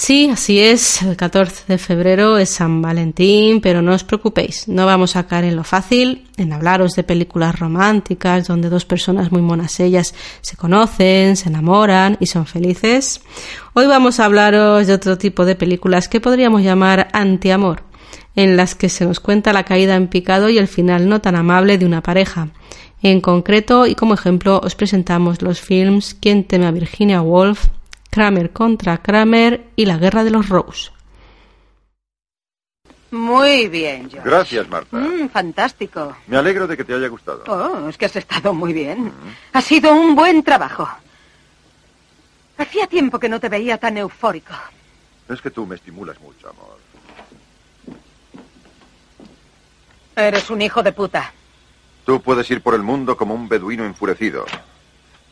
Sí, 0.00 0.30
así 0.30 0.60
es. 0.60 1.02
El 1.02 1.16
14 1.16 1.64
de 1.66 1.76
febrero 1.76 2.38
es 2.38 2.50
San 2.50 2.80
Valentín, 2.80 3.60
pero 3.60 3.82
no 3.82 3.92
os 3.92 4.04
preocupéis, 4.04 4.68
no 4.68 4.86
vamos 4.86 5.16
a 5.16 5.26
caer 5.26 5.46
en 5.46 5.56
lo 5.56 5.64
fácil, 5.64 6.28
en 6.36 6.52
hablaros 6.52 6.92
de 6.92 7.02
películas 7.02 7.58
románticas 7.58 8.46
donde 8.46 8.68
dos 8.68 8.84
personas 8.84 9.32
muy 9.32 9.42
monas 9.42 9.80
ellas 9.80 10.14
se 10.40 10.56
conocen, 10.56 11.34
se 11.34 11.48
enamoran 11.48 12.16
y 12.20 12.26
son 12.26 12.46
felices. 12.46 13.22
Hoy 13.74 13.86
vamos 13.86 14.20
a 14.20 14.26
hablaros 14.26 14.86
de 14.86 14.94
otro 14.94 15.18
tipo 15.18 15.44
de 15.44 15.56
películas 15.56 16.08
que 16.08 16.20
podríamos 16.20 16.62
llamar 16.62 17.08
antiamor, 17.12 17.82
en 18.36 18.56
las 18.56 18.76
que 18.76 18.88
se 18.88 19.04
nos 19.04 19.18
cuenta 19.18 19.52
la 19.52 19.64
caída 19.64 19.96
en 19.96 20.06
picado 20.06 20.48
y 20.48 20.58
el 20.58 20.68
final 20.68 21.08
no 21.08 21.20
tan 21.20 21.34
amable 21.34 21.76
de 21.76 21.86
una 21.86 22.04
pareja. 22.04 22.50
En 23.02 23.20
concreto, 23.20 23.84
y 23.84 23.96
como 23.96 24.14
ejemplo, 24.14 24.60
os 24.62 24.76
presentamos 24.76 25.42
los 25.42 25.60
films 25.60 26.14
Quién 26.14 26.44
teme 26.44 26.66
a 26.66 26.70
Virginia 26.70 27.20
Woolf, 27.20 27.66
Kramer 28.18 28.50
contra 28.50 28.98
Kramer 28.98 29.68
y 29.76 29.86
La 29.86 29.96
Guerra 29.96 30.24
de 30.24 30.30
los 30.30 30.48
Rose. 30.48 30.90
Muy 33.12 33.68
bien, 33.68 34.10
George. 34.10 34.28
Gracias, 34.28 34.68
Marta. 34.68 34.96
Mm, 34.96 35.28
fantástico. 35.28 36.16
Me 36.26 36.36
alegro 36.36 36.66
de 36.66 36.76
que 36.76 36.82
te 36.82 36.94
haya 36.94 37.06
gustado. 37.06 37.44
Oh, 37.46 37.88
es 37.88 37.96
que 37.96 38.06
has 38.06 38.16
estado 38.16 38.52
muy 38.52 38.72
bien. 38.72 39.12
Ha 39.52 39.62
sido 39.62 39.92
un 39.94 40.16
buen 40.16 40.42
trabajo. 40.42 40.88
Hacía 42.56 42.88
tiempo 42.88 43.20
que 43.20 43.28
no 43.28 43.38
te 43.38 43.48
veía 43.48 43.78
tan 43.78 43.96
eufórico. 43.96 44.52
Es 45.28 45.40
que 45.40 45.52
tú 45.52 45.64
me 45.64 45.76
estimulas 45.76 46.20
mucho, 46.20 46.48
amor. 46.48 46.76
Eres 50.16 50.50
un 50.50 50.60
hijo 50.60 50.82
de 50.82 50.90
puta. 50.90 51.32
Tú 52.04 52.20
puedes 52.20 52.50
ir 52.50 52.62
por 52.62 52.74
el 52.74 52.82
mundo 52.82 53.16
como 53.16 53.32
un 53.32 53.48
beduino 53.48 53.84
enfurecido, 53.84 54.44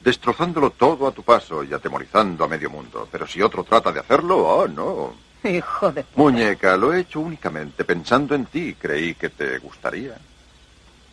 destrozándolo 0.07 0.71
todo 0.71 1.09
a 1.09 1.11
tu 1.11 1.25
paso 1.25 1.65
y 1.65 1.75
atemorizando 1.75 2.45
a 2.45 2.49
medio 2.49 2.71
mundo. 2.71 3.09
Pero 3.11 3.27
si 3.27 3.43
otro 3.43 3.65
trata 3.65 3.91
de 3.91 3.99
hacerlo, 3.99 4.39
oh, 4.39 4.69
no. 4.69 5.17
Hijo 5.43 5.91
de... 5.91 6.05
Muñeca, 6.15 6.77
lo 6.77 6.95
he 6.95 7.01
hecho 7.01 7.19
únicamente 7.19 7.83
pensando 7.83 8.37
en 8.37 8.47
ti. 8.47 8.77
Creí 8.81 9.17
que 9.17 9.31
te 9.31 9.59
gustaría. 9.59 10.17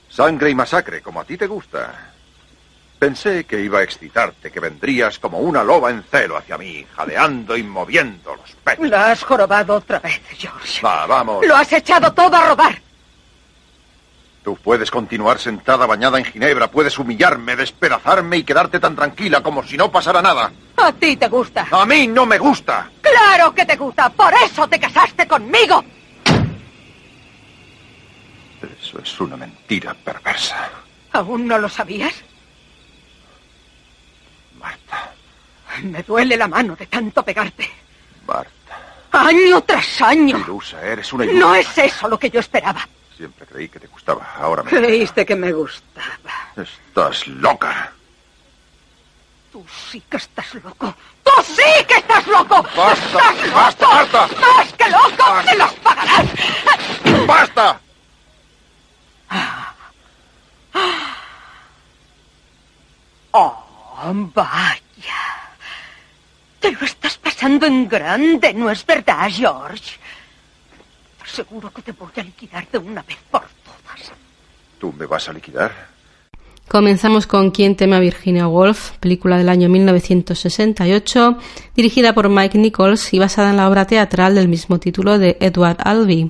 Sangre 0.09 0.51
y 0.51 0.55
masacre, 0.55 1.01
como 1.01 1.19
a 1.19 1.23
ti 1.23 1.37
te 1.37 1.47
gusta. 1.47 2.11
Pensé 2.99 3.45
que 3.45 3.59
iba 3.59 3.79
a 3.79 3.83
excitarte, 3.83 4.51
que 4.51 4.59
vendrías 4.59 5.17
como 5.17 5.39
una 5.39 5.63
loba 5.63 5.89
en 5.89 6.03
celo 6.03 6.37
hacia 6.37 6.59
mí, 6.59 6.85
jadeando 6.95 7.57
y 7.57 7.63
moviendo 7.63 8.35
los 8.35 8.51
pechos. 8.63 8.87
Lo 8.87 8.97
has 8.97 9.23
jorobado 9.23 9.73
otra 9.73 9.97
vez, 10.01 10.21
George. 10.37 10.85
Va, 10.85 11.07
vamos. 11.07 11.43
Lo 11.47 11.55
has 11.55 11.73
echado 11.73 12.13
todo 12.13 12.35
a 12.35 12.49
robar. 12.49 12.79
Tú 14.43 14.57
puedes 14.57 14.91
continuar 14.91 15.39
sentada 15.39 15.85
bañada 15.85 16.17
en 16.19 16.25
ginebra, 16.25 16.69
puedes 16.69 16.99
humillarme, 16.99 17.55
despedazarme 17.55 18.37
y 18.37 18.43
quedarte 18.43 18.77
tan 18.77 18.93
tranquila 18.93 19.41
como 19.41 19.63
si 19.63 19.77
no 19.77 19.89
pasara 19.89 20.21
nada. 20.21 20.51
A 20.75 20.91
ti 20.91 21.15
te 21.15 21.29
gusta. 21.29 21.65
A 21.71 21.85
mí 21.85 22.07
no 22.07 22.25
me 22.25 22.37
gusta. 22.37 22.89
Claro 23.01 23.55
que 23.55 23.65
te 23.65 23.77
gusta. 23.77 24.09
Por 24.09 24.33
eso 24.33 24.67
te 24.67 24.79
casaste 24.79 25.25
conmigo. 25.27 25.81
Eso 28.81 28.99
es 28.99 29.21
una 29.21 29.37
mentira 29.37 29.93
perversa. 29.93 30.69
¿Aún 31.13 31.47
no 31.47 31.57
lo 31.57 31.69
sabías? 31.69 32.13
Marta. 34.59 35.13
Me 35.83 36.03
duele 36.03 36.35
la 36.35 36.49
mano 36.49 36.75
de 36.75 36.87
tanto 36.87 37.23
pegarte. 37.23 37.69
Marta. 38.27 38.51
Año 39.11 39.61
tras 39.61 40.01
año. 40.01 40.37
Ilusa, 40.39 40.81
eres 40.81 41.13
una 41.13 41.23
ilusa. 41.23 41.39
No 41.39 41.55
es 41.55 41.77
eso 41.77 42.09
lo 42.09 42.19
que 42.19 42.29
yo 42.29 42.41
esperaba. 42.41 42.85
Siempre 43.23 43.45
creí 43.45 43.69
que 43.69 43.79
te 43.79 43.87
gustaba. 43.87 44.33
Ahora 44.35 44.63
me. 44.63 44.69
Creíste 44.69 45.25
que 45.25 45.33
me 45.33 45.53
gustaba. 45.53 46.09
Estás 46.57 47.25
loca. 47.25 47.93
Tú 49.49 49.65
sí 49.89 50.03
que 50.09 50.17
estás 50.17 50.53
loco. 50.55 50.93
¡Tú 51.23 51.31
sí 51.45 51.85
que 51.87 51.93
estás 51.93 52.27
loco! 52.27 52.61
¡Basta! 52.75 53.31
¡Estás 53.31 53.53
¡Basta! 53.53 53.85
Loco! 53.85 54.17
¡Basta! 54.19 54.57
¡Más 54.57 54.73
que 54.73 54.89
loco! 54.89 55.23
Basta. 55.25 55.51
¡Te 55.51 55.57
los 55.57 55.73
pagarás! 55.75 56.25
¡Basta! 57.25 57.79
¡Oh, 63.31 63.63
vaya! 64.33 65.23
Te 66.59 66.71
lo 66.73 66.81
estás 66.81 67.17
pasando 67.19 67.67
en 67.67 67.87
grande, 67.87 68.53
¿no 68.53 68.69
es 68.69 68.85
verdad, 68.85 69.29
George? 69.31 69.97
Seguro 71.33 71.71
que 71.71 71.81
te 71.81 71.91
voy 71.93 72.11
a 72.15 72.21
liquidar 72.21 72.67
de 72.71 72.77
una 72.77 73.01
vez 73.01 73.17
por 73.31 73.41
todas. 73.41 74.11
¿Tú 74.77 74.93
me 74.93 75.07
vas 75.07 75.27
a 75.27 75.33
liquidar? 75.33 75.71
Comenzamos 76.67 77.25
con 77.25 77.49
Quien 77.49 77.75
teme 77.75 77.95
a 77.95 77.99
Virginia 77.99 78.47
Woolf, 78.47 78.91
película 78.99 79.39
del 79.39 79.49
año 79.49 79.67
1968, 79.67 81.37
dirigida 81.75 82.13
por 82.13 82.29
Mike 82.29 82.59
Nichols 82.59 83.15
y 83.15 83.19
basada 83.19 83.49
en 83.49 83.57
la 83.57 83.67
obra 83.67 83.87
teatral 83.87 84.35
del 84.35 84.47
mismo 84.47 84.77
título 84.77 85.17
de 85.17 85.37
Edward 85.39 85.77
Albee. 85.83 86.29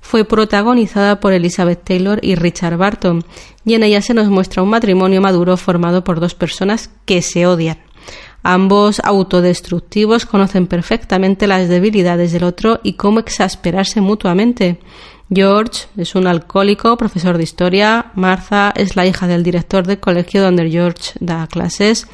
Fue 0.00 0.24
protagonizada 0.24 1.20
por 1.20 1.34
Elizabeth 1.34 1.84
Taylor 1.84 2.18
y 2.22 2.34
Richard 2.34 2.78
Barton, 2.78 3.24
y 3.66 3.74
en 3.74 3.82
ella 3.82 4.00
se 4.00 4.14
nos 4.14 4.28
muestra 4.28 4.62
un 4.62 4.70
matrimonio 4.70 5.20
maduro 5.20 5.58
formado 5.58 6.04
por 6.04 6.20
dos 6.20 6.34
personas 6.34 6.90
que 7.04 7.20
se 7.20 7.46
odian. 7.46 7.78
Ambos 8.50 9.02
autodestructivos 9.04 10.24
conocen 10.24 10.68
perfectamente 10.68 11.46
las 11.46 11.68
debilidades 11.68 12.32
del 12.32 12.44
otro 12.44 12.80
y 12.82 12.94
cómo 12.94 13.20
exasperarse 13.20 14.00
mutuamente. 14.00 14.80
George 15.30 15.82
es 15.98 16.14
un 16.14 16.26
alcohólico, 16.26 16.96
profesor 16.96 17.36
de 17.36 17.42
historia. 17.42 18.10
Martha 18.14 18.72
es 18.74 18.96
la 18.96 19.04
hija 19.04 19.26
del 19.26 19.42
director 19.42 19.86
del 19.86 20.00
colegio 20.00 20.40
donde 20.40 20.70
George 20.70 21.12
da 21.20 21.46
clases. 21.46 22.06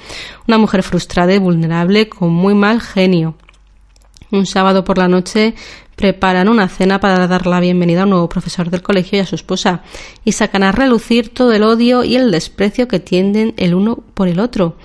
Una 0.49 0.59
mujer 0.59 0.82
frustrada 0.82 1.32
y 1.32 1.39
vulnerable 1.39 2.09
con 2.09 2.30
muy 2.30 2.55
mal 2.55 2.80
genio. 2.80 3.37
Un 4.32 4.47
sábado 4.47 4.82
por 4.82 4.99
la 4.99 5.07
noche 5.07 5.55
preparan 5.95 6.49
una 6.49 6.68
cena 6.68 6.99
para 6.99 7.28
dar 7.28 7.47
la 7.47 7.61
bienvenida 7.61 8.01
a 8.01 8.05
un 8.05 8.11
nuevo 8.11 8.28
profesor 8.28 8.70
del 8.70 8.82
colegio 8.82 9.18
y 9.18 9.20
a 9.20 9.26
su 9.26 9.37
esposa 9.37 9.82
y 10.24 10.32
sacan 10.32 10.64
a 10.64 10.72
relucir 10.72 11.32
todo 11.32 11.53
el 11.53 11.62
odio 11.62 12.03
y 12.03 12.16
el 12.16 12.32
desprecio 12.32 12.89
que 12.89 12.99
tienden 12.99 13.55
el 13.57 13.74
uno 13.74 14.03
por 14.14 14.26
el 14.26 14.41
otro. 14.41 14.76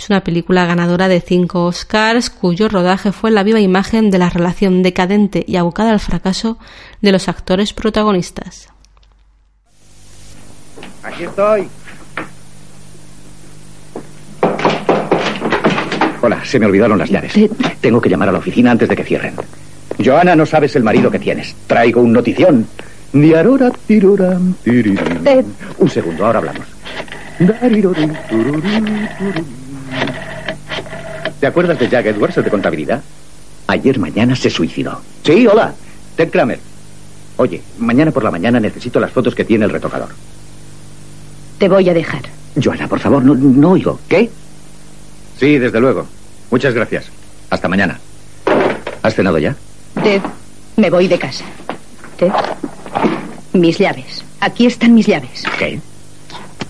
Es 0.00 0.08
una 0.08 0.24
película 0.24 0.64
ganadora 0.64 1.08
de 1.08 1.20
cinco 1.20 1.66
Oscars 1.66 2.30
cuyo 2.30 2.70
rodaje 2.70 3.12
fue 3.12 3.30
la 3.30 3.42
viva 3.42 3.60
imagen 3.60 4.10
de 4.10 4.16
la 4.16 4.30
relación 4.30 4.82
decadente 4.82 5.44
y 5.46 5.56
abocada 5.56 5.90
al 5.90 6.00
fracaso 6.00 6.56
de 7.02 7.12
los 7.12 7.28
actores 7.28 7.74
protagonistas. 7.74 8.70
Aquí 11.02 11.24
estoy. 11.24 11.68
Hola, 16.22 16.42
se 16.46 16.58
me 16.58 16.64
olvidaron 16.64 16.98
las 16.98 17.10
llaves. 17.10 17.34
Tengo 17.82 18.00
que 18.00 18.08
llamar 18.08 18.30
a 18.30 18.32
la 18.32 18.38
oficina 18.38 18.70
antes 18.70 18.88
de 18.88 18.96
que 18.96 19.04
cierren. 19.04 19.34
Joana, 20.02 20.34
no 20.34 20.46
sabes 20.46 20.74
el 20.76 20.82
marido 20.82 21.10
que 21.10 21.18
tienes. 21.18 21.54
Traigo 21.66 22.00
un 22.00 22.14
notición. 22.14 22.66
Tiririm. 24.64 24.96
Un 25.76 25.90
segundo, 25.90 26.24
ahora 26.24 26.38
hablamos. 26.38 26.66
¿Te 31.40 31.46
acuerdas 31.46 31.78
de 31.78 31.88
Jack 31.88 32.06
Edwards, 32.06 32.36
el 32.36 32.44
de 32.44 32.50
contabilidad? 32.50 33.02
Ayer 33.66 33.98
mañana 33.98 34.36
se 34.36 34.50
suicidó. 34.50 35.00
Sí, 35.24 35.46
hola. 35.46 35.72
Ted 36.16 36.30
Kramer. 36.30 36.60
Oye, 37.36 37.62
mañana 37.78 38.10
por 38.10 38.22
la 38.24 38.30
mañana 38.30 38.60
necesito 38.60 39.00
las 39.00 39.10
fotos 39.10 39.34
que 39.34 39.44
tiene 39.44 39.64
el 39.64 39.70
retocador. 39.70 40.10
Te 41.58 41.68
voy 41.68 41.88
a 41.88 41.94
dejar. 41.94 42.22
Joana, 42.62 42.88
por 42.88 43.00
favor, 43.00 43.24
no, 43.24 43.34
no 43.34 43.70
oigo. 43.70 43.98
¿Qué? 44.08 44.28
Sí, 45.38 45.58
desde 45.58 45.80
luego. 45.80 46.06
Muchas 46.50 46.74
gracias. 46.74 47.06
Hasta 47.48 47.68
mañana. 47.68 47.98
¿Has 49.02 49.14
cenado 49.14 49.38
ya? 49.38 49.56
Ted, 50.02 50.20
me 50.76 50.90
voy 50.90 51.08
de 51.08 51.18
casa. 51.18 51.44
Ted, 52.18 52.32
mis 53.54 53.78
llaves. 53.78 54.24
Aquí 54.40 54.66
están 54.66 54.94
mis 54.94 55.06
llaves. 55.06 55.44
¿Qué? 55.58 55.80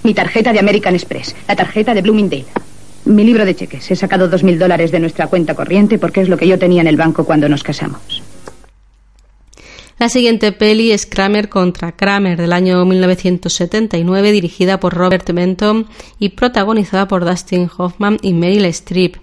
Mi 0.02 0.14
tarjeta 0.14 0.52
de 0.52 0.60
American 0.60 0.94
Express. 0.94 1.34
La 1.48 1.56
tarjeta 1.56 1.94
de 1.94 2.02
Bloomingdale. 2.02 2.46
Mi 3.10 3.24
libro 3.24 3.44
de 3.44 3.56
cheques. 3.56 3.90
He 3.90 3.96
sacado 3.96 4.28
dos 4.28 4.44
mil 4.44 4.56
dólares 4.56 4.92
de 4.92 5.00
nuestra 5.00 5.26
cuenta 5.26 5.56
corriente 5.56 5.98
porque 5.98 6.20
es 6.20 6.28
lo 6.28 6.36
que 6.36 6.46
yo 6.46 6.60
tenía 6.60 6.80
en 6.80 6.86
el 6.86 6.96
banco 6.96 7.24
cuando 7.24 7.48
nos 7.48 7.64
casamos. 7.64 8.22
La 9.98 10.08
siguiente 10.08 10.52
peli 10.52 10.92
es 10.92 11.06
Kramer 11.06 11.48
contra 11.48 11.90
Kramer 11.90 12.40
del 12.40 12.52
año 12.52 12.84
1979, 12.84 14.30
dirigida 14.30 14.78
por 14.78 14.94
Robert 14.94 15.28
Benton 15.32 15.88
y 16.20 16.30
protagonizada 16.30 17.08
por 17.08 17.24
Dustin 17.24 17.68
Hoffman 17.76 18.16
y 18.22 18.32
Meryl 18.32 18.64
Streep. 18.66 19.16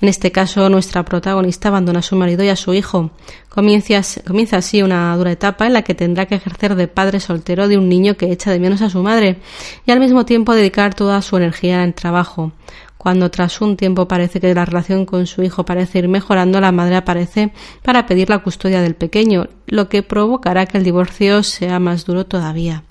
En 0.00 0.08
este 0.08 0.30
caso, 0.30 0.68
nuestra 0.68 1.04
protagonista 1.04 1.68
abandona 1.68 1.98
a 2.00 2.02
su 2.02 2.14
marido 2.14 2.44
y 2.44 2.48
a 2.50 2.56
su 2.56 2.74
hijo. 2.74 3.10
Comienza, 3.48 4.02
comienza 4.24 4.58
así 4.58 4.82
una 4.82 5.16
dura 5.16 5.32
etapa 5.32 5.66
en 5.66 5.72
la 5.72 5.82
que 5.82 5.94
tendrá 5.94 6.26
que 6.26 6.34
ejercer 6.36 6.76
de 6.76 6.86
padre 6.86 7.18
soltero 7.18 7.66
de 7.66 7.76
un 7.76 7.88
niño 7.88 8.16
que 8.16 8.30
echa 8.30 8.52
de 8.52 8.60
menos 8.60 8.82
a 8.82 8.90
su 8.90 9.02
madre 9.02 9.38
y 9.84 9.90
al 9.90 9.98
mismo 9.98 10.24
tiempo 10.24 10.54
dedicar 10.54 10.94
toda 10.94 11.20
su 11.22 11.36
energía 11.36 11.82
al 11.82 11.94
trabajo. 11.94 12.52
Cuando 12.98 13.30
tras 13.30 13.60
un 13.60 13.76
tiempo 13.76 14.08
parece 14.08 14.40
que 14.40 14.54
la 14.54 14.64
relación 14.64 15.06
con 15.06 15.26
su 15.26 15.42
hijo 15.42 15.64
parece 15.64 15.98
ir 16.00 16.08
mejorando, 16.08 16.60
la 16.60 16.72
madre 16.72 16.96
aparece 16.96 17.52
para 17.82 18.06
pedir 18.06 18.30
la 18.30 18.38
custodia 18.38 18.80
del 18.80 18.94
pequeño, 18.94 19.46
lo 19.66 19.88
que 19.88 20.02
provocará 20.02 20.66
que 20.66 20.78
el 20.78 20.84
divorcio 20.84 21.42
sea 21.42 21.78
más 21.78 22.04
duro 22.04 22.26
todavía. 22.26 22.82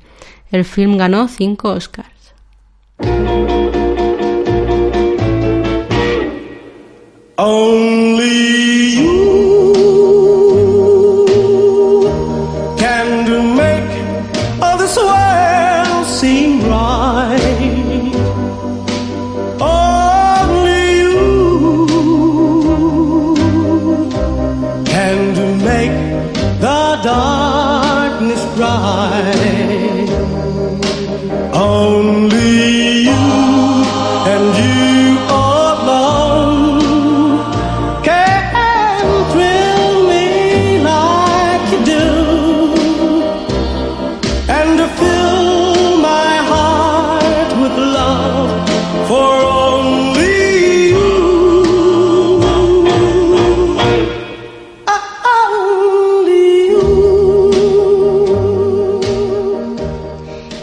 El 0.51 0.63
film 0.63 0.97
ganó 0.97 1.27
cinco 1.27 1.69
Oscars. 1.69 2.33